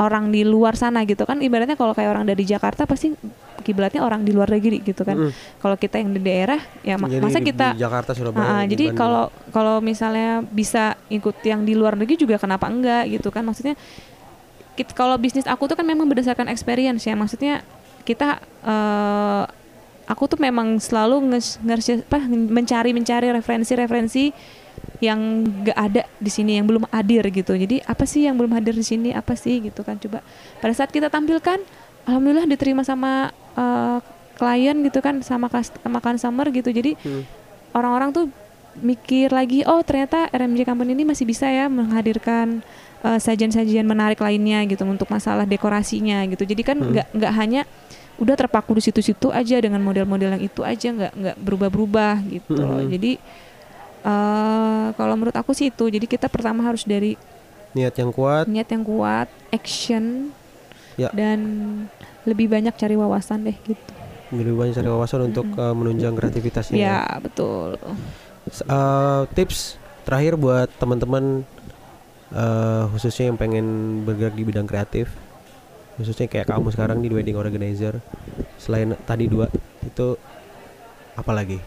[0.00, 1.40] orang di luar sana gitu kan.
[1.40, 3.12] Ibaratnya kalau kayak orang dari Jakarta pasti
[3.60, 5.28] kiblatnya orang di luar negeri gitu kan.
[5.28, 5.32] Mm.
[5.60, 8.64] Kalau kita yang di daerah ya Jadi masa di- kita di Jakarta Surabaya.
[8.64, 13.28] di jadi kalau kalau misalnya bisa ikut yang di luar negeri juga kenapa enggak gitu
[13.28, 13.76] kan maksudnya
[14.80, 17.12] kit- kalau bisnis aku tuh kan memang berdasarkan experience ya.
[17.12, 17.60] Maksudnya
[18.08, 19.42] kita eh,
[20.08, 24.32] aku tuh memang selalu apa, mencari mencari referensi-referensi
[25.04, 27.52] yang gak ada di sini yang belum hadir gitu.
[27.52, 29.12] Jadi apa sih yang belum hadir di sini?
[29.12, 30.00] Apa sih gitu kan?
[30.00, 30.24] Coba
[30.58, 31.60] pada saat kita tampilkan
[32.08, 33.98] alhamdulillah diterima sama eh,
[34.40, 36.72] klien gitu kan sama sama customer gitu.
[36.72, 37.22] Jadi Hmm.
[37.76, 38.24] orang-orang tuh
[38.80, 42.62] mikir lagi oh ternyata RMJ Company ini masih bisa ya menghadirkan
[43.02, 46.90] uh, sajian-sajian menarik lainnya gitu untuk masalah dekorasinya gitu jadi kan Hmm.
[46.92, 47.62] nggak nggak hanya
[48.16, 52.88] udah terpaku di situ-situ aja dengan model-model yang itu aja nggak nggak berubah-berubah gitu Hmm.
[52.88, 53.16] jadi
[54.02, 57.16] uh, kalau menurut aku sih itu jadi kita pertama harus dari
[57.70, 58.44] niat yang kuat.
[58.44, 60.34] niat yang kuat action
[60.94, 61.08] Ya.
[61.12, 61.38] dan
[62.22, 63.92] lebih banyak cari wawasan deh gitu
[64.30, 66.76] Lebih banyak cari wawasan untuk uh, menunjang kreativitasnya.
[66.76, 67.02] ya.
[67.08, 67.80] ya betul
[68.68, 71.46] uh, tips terakhir buat teman-teman
[72.32, 73.66] uh, khususnya yang pengen
[74.06, 75.10] bergerak di bidang kreatif
[75.98, 78.00] khususnya kayak kamu sekarang di wedding organizer
[78.56, 79.52] selain tadi dua
[79.84, 80.16] itu
[81.18, 81.60] apa lagi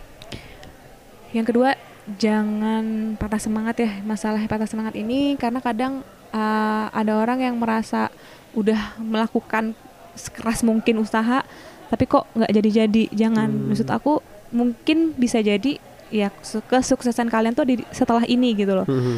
[1.33, 1.73] Yang kedua,
[2.21, 3.89] jangan patah semangat ya.
[4.05, 8.13] Masalah patah semangat ini karena kadang uh, ada orang yang merasa
[8.53, 9.73] udah melakukan
[10.13, 11.41] sekeras mungkin usaha,
[11.89, 13.03] tapi kok nggak jadi-jadi.
[13.17, 13.49] Jangan.
[13.49, 13.65] Hmm.
[13.73, 14.21] Maksud aku
[14.53, 15.81] mungkin bisa jadi
[16.13, 18.85] ya su- kesuksesan kalian tuh di setelah ini gitu loh.
[18.85, 19.17] Hmm,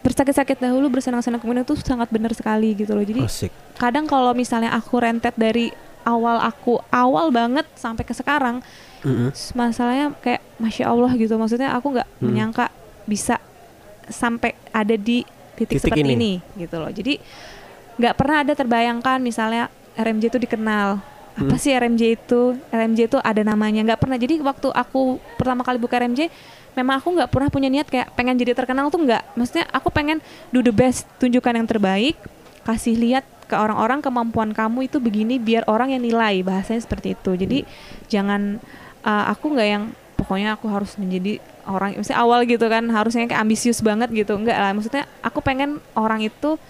[0.00, 3.02] Bersakit-sakit dahulu, bersenang-senang kemudian itu sangat benar sekali gitu loh.
[3.02, 5.68] Jadi asik kadang kalau misalnya aku rentet dari
[6.02, 8.64] awal aku awal banget sampai ke sekarang
[9.00, 9.28] Mm-mm.
[9.30, 12.24] S- masalahnya kayak masya Allah gitu maksudnya aku nggak Hmm.
[12.26, 12.68] menyangka
[13.02, 13.36] bisa
[14.06, 15.24] sampai ada di
[15.54, 16.12] titik, Titik seperti ini.
[16.14, 16.32] ini.
[16.58, 17.20] gitu loh jadi
[17.96, 21.56] nggak pernah ada terbayangkan misalnya RMJ itu dikenal apa Hmm.
[21.56, 25.00] sih RMJ itu RMJ itu ada namanya nggak pernah jadi waktu aku
[25.36, 26.28] pertama kali buka RMJ
[26.74, 29.34] memang aku nggak pernah punya niat kayak pengen jadi terkenal tuh nggak.
[29.34, 30.22] Maksudnya aku pengen
[30.54, 32.16] do the best tunjukkan yang terbaik
[32.64, 37.34] kasih lihat ke orang-orang kemampuan kamu itu begini biar orang yang nilai bahasanya seperti itu.
[37.34, 37.58] Jadi
[38.06, 38.62] jangan
[39.02, 43.42] uh, aku nggak yang pokoknya aku harus menjadi orang misalnya awal gitu kan harusnya kayak
[43.42, 44.38] ambisius banget gitu.
[44.38, 46.60] Enggak lah maksudnya aku pengen orang itu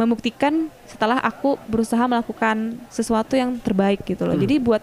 [0.00, 4.32] membuktikan setelah aku berusaha melakukan sesuatu yang terbaik gitu loh.
[4.32, 4.42] Hmm.
[4.48, 4.80] jadi buat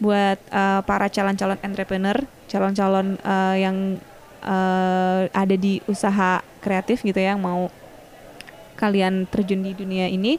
[0.00, 2.16] buat uh, para calon-calon entrepreneur
[2.54, 3.98] calon-calon uh, yang
[4.40, 7.66] uh, ada di usaha kreatif gitu ya yang mau
[8.74, 10.38] kalian terjun di dunia ini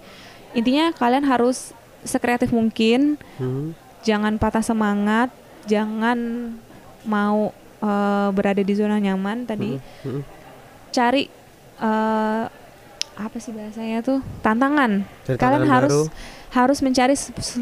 [0.51, 3.75] intinya kalian harus sekreatif mungkin Hmm.
[4.05, 5.33] jangan patah semangat,
[5.65, 6.17] jangan
[7.03, 10.21] mau eh, berada di zona nyaman tadi Mm-mm.
[10.89, 11.27] cari
[11.77, 12.43] eh,
[13.15, 16.03] apa sih bahasanya tuh tantangan Cari kalian tantangan harus baru.
[16.55, 17.15] Harus mencari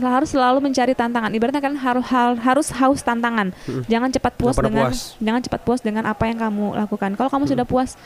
[0.06, 2.06] harus selalu mencari tantangan ibaratnya kalian harus
[2.38, 3.90] harus haus tantangan Mm-mm.
[3.90, 5.18] jangan cepat puas pada dengan puas.
[5.18, 7.98] jangan cepat puas dengan apa yang kamu lakukan kalau kamu sudah puas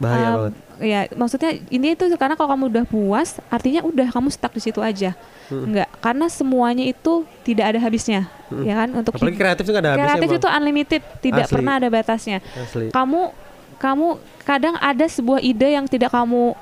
[0.00, 4.28] bahaya um, banget ya maksudnya ini itu karena kalau kamu udah puas artinya udah kamu
[4.32, 5.12] stuck di situ aja
[5.52, 5.68] Mm-mm.
[5.72, 8.64] enggak karena semuanya itu tidak ada habisnya Mm-mm.
[8.64, 11.54] ya kan untuk apalagi kreatif nggak ada habisnya kreatif itu unlimited tidak Asli.
[11.60, 13.20] pernah ada batasnya asli kamu
[13.76, 14.08] kamu
[14.48, 16.56] kadang ada sebuah ide yang tidak kamu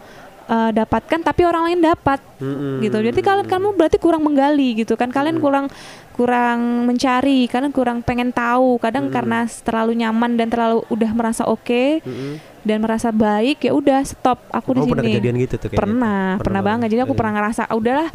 [0.46, 2.80] uh, dapatkan tapi orang lain dapat Mm-mm.
[2.80, 2.98] gitu.
[2.98, 5.08] Jadi kalian kamu berarti kurang menggali gitu kan.
[5.08, 5.44] Kalian Hmm.
[5.44, 5.66] kurang
[6.10, 8.78] kurang mencari, kalian kurang pengen tahu.
[8.78, 9.14] Kadang Hmm.
[9.14, 12.38] karena terlalu nyaman dan terlalu udah merasa oke Mm-mm.
[12.60, 14.92] dan merasa baik ya udah stop aku di Kamu sini.
[14.92, 16.42] pernah kejadian gitu tuh Pernah, tuh?
[16.42, 16.86] pernah, banget.
[16.88, 18.08] Jadi aku pernah ngerasa "Ah, udahlah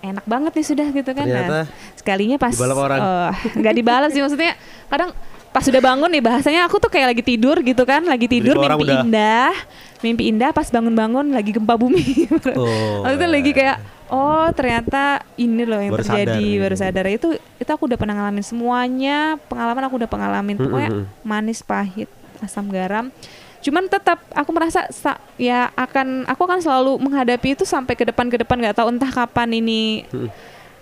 [0.00, 1.24] enak banget nih sudah gitu kan.
[1.24, 4.52] Ternyata Nah, sekalinya pas eh, nggak dibalas sih maksudnya
[4.86, 5.10] kadang
[5.50, 8.62] pas sudah bangun nih bahasanya aku tuh kayak lagi tidur gitu kan, lagi tidur Jadi
[8.62, 9.52] mimpi udah- indah.
[10.00, 12.26] Mimpi indah pas bangun-bangun lagi gempa bumi.
[12.56, 13.36] Oh, Maksudnya iya.
[13.36, 13.76] lagi kayak
[14.10, 15.02] oh ternyata
[15.36, 19.38] ini loh yang Baru terjadi sadar baru sadar itu itu aku udah pernah ngalamin semuanya
[19.46, 22.10] pengalaman aku udah pengalamin pokoknya mm, manis pahit
[22.42, 23.14] asam garam
[23.60, 28.26] cuman tetap aku merasa sa- ya akan aku akan selalu menghadapi itu sampai ke depan
[28.26, 30.26] ke depan nggak tahu entah kapan ini Mm.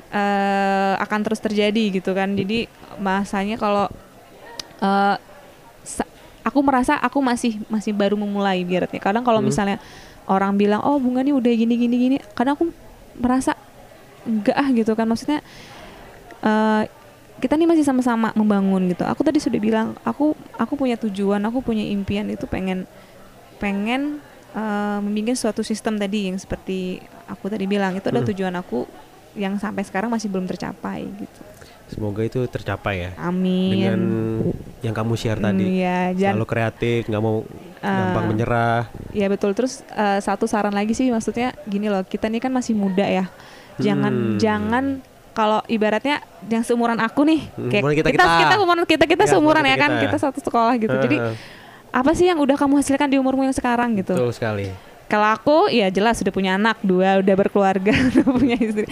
[0.09, 2.65] eh, akan terus terjadi gitu kan jadi
[2.97, 3.93] bahasanya kalau
[4.79, 5.21] eh, sa-
[6.49, 9.49] aku merasa aku masih masih baru memulai ibaratnya kadang kalau Hmm.
[9.49, 9.77] misalnya
[10.25, 12.73] orang bilang oh bunga nih udah gini gini gini kadang aku
[13.15, 13.53] merasa
[14.25, 15.45] enggak ah gitu kan maksudnya
[16.41, 16.83] eh,
[17.39, 21.63] kita nih masih sama-sama membangun gitu aku tadi sudah bilang aku aku punya tujuan aku
[21.63, 22.89] punya impian itu pengen
[23.59, 24.19] pengen
[24.53, 28.33] eh, membuat suatu sistem tadi yang seperti aku tadi bilang itu adalah Hmm.
[28.33, 28.89] tujuan aku
[29.37, 31.41] yang sampai sekarang masih belum tercapai gitu
[31.89, 33.11] semoga itu tercapai ya.
[33.19, 33.71] Amin.
[33.71, 34.01] Dengan
[34.81, 35.65] yang kamu share tadi.
[35.65, 37.37] Hmm, ya jangan selalu kreatif nggak mau
[37.79, 38.29] gampang Ah.
[38.29, 38.81] menyerah.
[39.11, 39.53] Ya betul.
[39.53, 43.27] Terus eh, satu saran lagi sih maksudnya gini loh kita ini kan masih muda ya.
[43.79, 44.37] Jangan Hmm.
[44.37, 44.85] jangan
[45.31, 48.41] kalau ibaratnya yang seumuran aku nih Hmm, kayak umuran kita kita-kita.
[48.43, 50.11] kita umuran kita kita Ya, seumuran umuran ya kan kita-kita.
[50.11, 50.97] kita satu sekolah gitu.
[50.99, 51.17] Jadi
[51.89, 54.13] apa sih yang udah kamu hasilkan di umurmu yang sekarang gitu?
[54.13, 54.69] Betul sekali
[55.09, 58.85] kalau aku ya jelas sudah punya anak dua udah berkeluarga udah punya istri.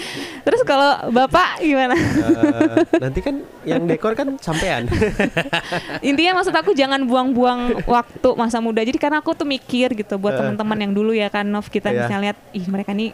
[0.42, 1.92] Terus kalau bapak gimana?
[1.92, 4.88] Eh, nanti kan yang dekor kan sampean.
[6.08, 8.80] Intinya maksud aku jangan buang-buang waktu masa muda.
[8.80, 10.40] Jadi karena aku tuh mikir gitu buat Eh.
[10.40, 12.08] teman-teman yang dulu ya kan Nov kita Iya.
[12.08, 13.12] misalnya lihat ih mereka nih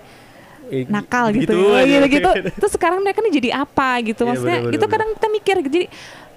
[0.88, 1.68] nakal gitu, gitu.
[1.68, 2.30] ya, gitu gitu.
[2.56, 4.24] Terus sekarang mereka nih jadi apa gitu?
[4.24, 5.56] Iya, maksudnya bener, bener, itu kadang kita mikir.
[5.68, 5.80] Jadi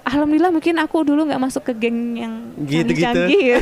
[0.06, 3.26] alhamdulillah mungkin aku dulu nggak masuk ke geng yang Gitu-gitu.
[3.26, 3.58] gitu.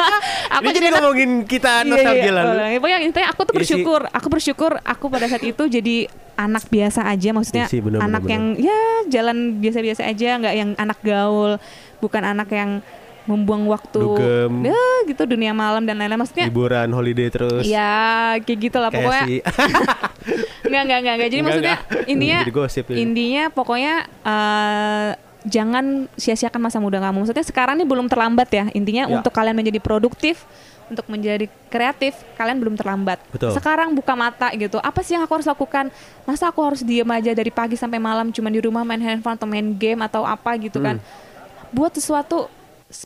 [0.56, 2.70] aku Ini jadi ngomongin kita Iya, iya, nostalgia lalu boleh.
[2.80, 5.96] Pokoknya intinya aku tuh Iya bersyukur, aku bersyukur aku pada saat itu jadi
[6.34, 10.54] anak biasa aja, maksudnya Iya sih, bener, anak bener, yang ya jalan biasa-biasa aja, nggak
[10.56, 11.60] yang anak gaul,
[12.00, 12.80] bukan anak yang
[13.22, 14.66] membuang waktu, Dugem.
[14.66, 16.18] ya gitu dunia malam dan lain-lain.
[16.18, 19.22] Maksudnya liburan holiday terus ya kayak gitu lah kayak pokoknya.
[19.22, 19.34] si
[20.66, 21.28] Enggak, enggak, enggak, enggak.
[21.28, 22.08] Jadi Enggak, maksudnya enggak.
[22.08, 25.08] intinya Jadi gosip intinya pokoknya eh,
[25.42, 27.26] jangan sia-siakan masa muda kamu.
[27.26, 28.64] Maksudnya sekarang ini belum terlambat ya.
[28.72, 29.14] Intinya Ya.
[29.18, 30.46] untuk kalian menjadi produktif,
[30.86, 33.18] untuk menjadi kreatif, kalian belum terlambat.
[33.32, 33.50] Betul.
[33.50, 34.78] Sekarang buka mata gitu.
[34.78, 35.88] Apa sih yang aku harus lakukan?
[36.22, 39.48] Masa aku harus diem aja dari pagi sampai malam cuma di rumah main handphone atau
[39.48, 41.00] main game atau apa gitu kan?
[41.00, 41.70] Hmm.
[41.72, 42.46] Buat sesuatu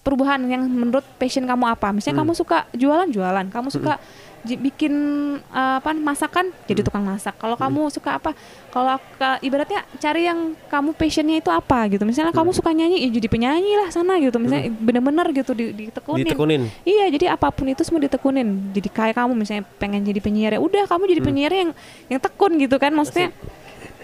[0.03, 1.95] perubahan yang menurut passion kamu apa?
[1.95, 2.27] Misalnya Hmm.
[2.27, 4.03] kamu suka jualan jualan, kamu suka j-
[4.55, 4.95] bikin
[5.43, 6.87] eh, apa masakan jadi Hmm.
[6.87, 7.35] tukang masak.
[7.35, 8.31] Kalau kamu suka apa?
[8.71, 9.03] Kalau
[9.41, 12.07] ibaratnya cari yang kamu passionnya itu apa gitu.
[12.07, 12.59] Misalnya kamu Hmm.
[12.63, 14.39] suka nyanyi, ya jadi penyanyi lah sana gitu.
[14.39, 16.23] Misalnya bener-bener gitu di, ditekunin.
[16.23, 18.71] ditekunin Iya, jadi apa pun itu semua ditekunin.
[18.71, 21.71] Jadi kayak kamu misalnya pengen jadi penyiar ya udah kamu jadi penyiar yang
[22.07, 22.93] yang tekun gitu kan.
[22.93, 23.35] Maksudnya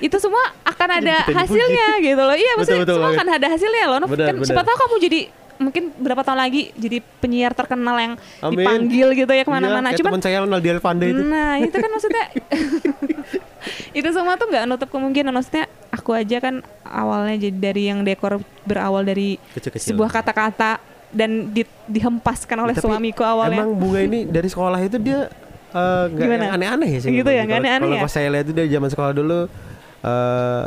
[0.03, 2.35] itu semua akan ada hasilnya gitu loh.
[2.35, 3.19] Iya, Betul, maksudnya betul semua banget.
[3.23, 3.99] akan ada hasilnya loh.
[4.03, 4.09] Nov.
[4.11, 5.21] Benar, kan siapa tahu kamu jadi
[5.63, 8.59] mungkin berapa tahun lagi jadi penyiar terkenal yang Amin.
[8.59, 9.89] dipanggil gitu ya ke mana-mana.
[9.89, 12.25] Iya, Cuman teman saya Ronaldo Alvanda itu Nah itu kan maksudnya
[13.95, 18.37] itu semua tuh nggak nutup kemungkinan maksudnya aku aja kan awalnya jadi dari yang dekor
[18.63, 19.95] berawal dari Kecil-kecil.
[19.95, 23.61] sebuah kata-kata dan di- dihempaskan oleh Tapi suamiku awalnya.
[23.61, 25.29] Emang bunga ini dari sekolah itu dia
[25.71, 26.43] nggak Gimana?
[26.43, 27.11] yang aneh-aneh ya sih.
[27.11, 28.11] Gitu ya, nggak aneh-aneh Kalau ya?
[28.11, 29.41] saya lihat itu dari zaman sekolah dulu
[30.03, 30.67] eh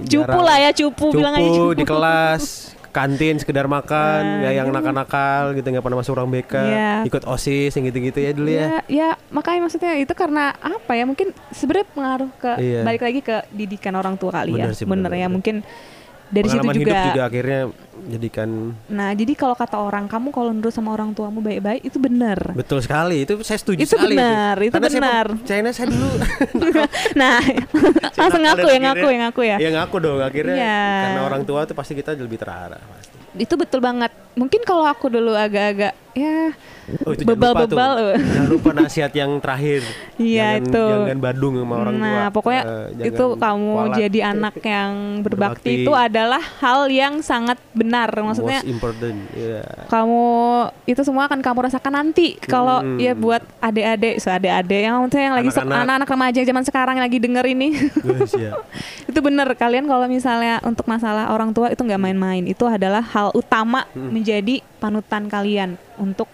[0.00, 1.76] cupu jarang- lah ya cupu, bilang aja cupu.
[1.76, 2.44] di kelas
[2.90, 4.76] kantin sekedar makan nggak yang gitu.
[4.76, 6.92] nakal-nakal gitu nggak pernah masuk ruang BK Iya.
[7.04, 11.04] ikut osis yang gitu-gitu ya dulu ya, Ya, ya makanya maksudnya itu karena apa ya
[11.04, 12.80] mungkin sebenarnya pengaruh ke Iya.
[12.82, 15.32] balik lagi ke didikan orang tua kali Bener ya sih, bener, bener, ya bener.
[15.32, 15.56] mungkin
[16.30, 16.86] dari situ Pengalaman juga.
[16.86, 17.60] hidup juga akhirnya
[18.02, 18.48] jadikan
[18.88, 22.38] Nah, jadi kalau kata orang kamu kalau nurut sama orang tuamu baik-baik itu benar.
[22.54, 23.22] betul sekali.
[23.22, 24.16] Itu saya setuju Itu sekali.
[24.16, 25.26] benar, itu saya benar.
[25.44, 26.08] China saya dulu
[27.20, 27.38] nah,
[28.18, 29.56] langsung nakal ngaku ya, ngaku ya, ngaku ya.
[29.58, 30.80] Ya ngaku dong akhirnya Iya.
[31.04, 33.19] karena orang tua tuh pasti kita lebih terarah pasti.
[33.32, 34.10] Itu betul banget.
[34.32, 36.50] Mungkin kalau aku dulu agak-agak ya
[37.06, 37.92] Oh jangan bebal-bebal.
[38.04, 38.16] eh.
[38.34, 39.86] Jangan lupa nasihat yang terakhir.
[40.16, 40.84] Iya, Jangan- itu.
[40.90, 42.02] Jangan badung sama orang tua.
[42.02, 43.94] nah, pokoknya jangan itu kamu kualat.
[43.96, 45.30] jadi anak yang berbakti,
[45.70, 45.72] Berbakti.
[45.86, 48.10] itu adalah hal yang sangat benar.
[48.10, 49.16] Maksudnya most important.
[49.32, 49.62] Iya.
[49.86, 50.22] kamu
[50.84, 52.98] itu semua akan kamu rasakan nanti kalau Hmm.
[52.98, 56.08] ya buat adik-adik, so adik-adik yang maksudnya yang lagi Anak-anak.
[56.08, 57.68] remaja zaman sekarang yang lagi denger ini.
[57.96, 58.58] Guys, ya.
[59.10, 63.19] itu bener kalian kalau misalnya untuk masalah orang tua itu nggak main-main itu adalah hal
[63.30, 64.08] utama Hmm.
[64.10, 66.26] menjadi panutan kalian untuk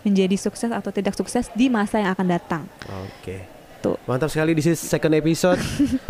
[0.00, 2.62] menjadi sukses atau tidak sukses di masa yang akan datang
[3.04, 3.44] Oke.
[3.78, 5.60] tuh Mantap sekali di second episode.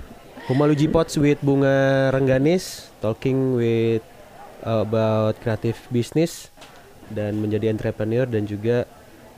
[0.49, 4.03] Humaluji Pots with Bunga Rengganis talking with
[4.62, 6.51] uh, about creative business
[7.07, 8.87] dan menjadi entrepreneur dan juga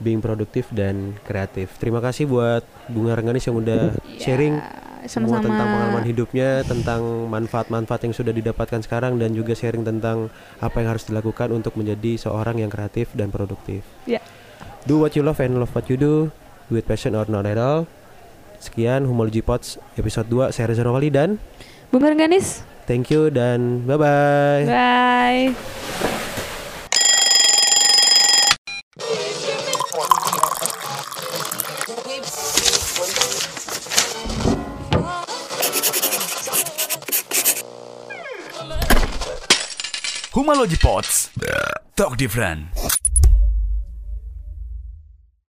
[0.03, 1.71] being produktif dan kreatif.
[1.79, 4.59] Terima kasih buat Bunga Rengganis yang udah sharing
[5.07, 5.47] semua sama-sama.
[5.47, 7.01] tentang pengalaman hidupnya, tentang
[7.31, 12.19] manfaat-manfaat yang sudah didapatkan sekarang dan juga sharing tentang apa yang harus dilakukan untuk menjadi
[12.19, 13.83] seorang yang kreatif dan produktif.
[14.03, 14.19] Ya.
[14.83, 16.31] Do what you love and love what you do.
[16.71, 17.85] It passion or not at all.
[18.63, 21.35] Sekian Homology Pots episode 2 saya Reza Novali dan
[21.91, 24.63] Bunga Rengganis thank you dan bye-bye.
[24.63, 26.31] bye
[40.33, 41.29] Humalogy Pots.
[41.95, 43.02] Talk different.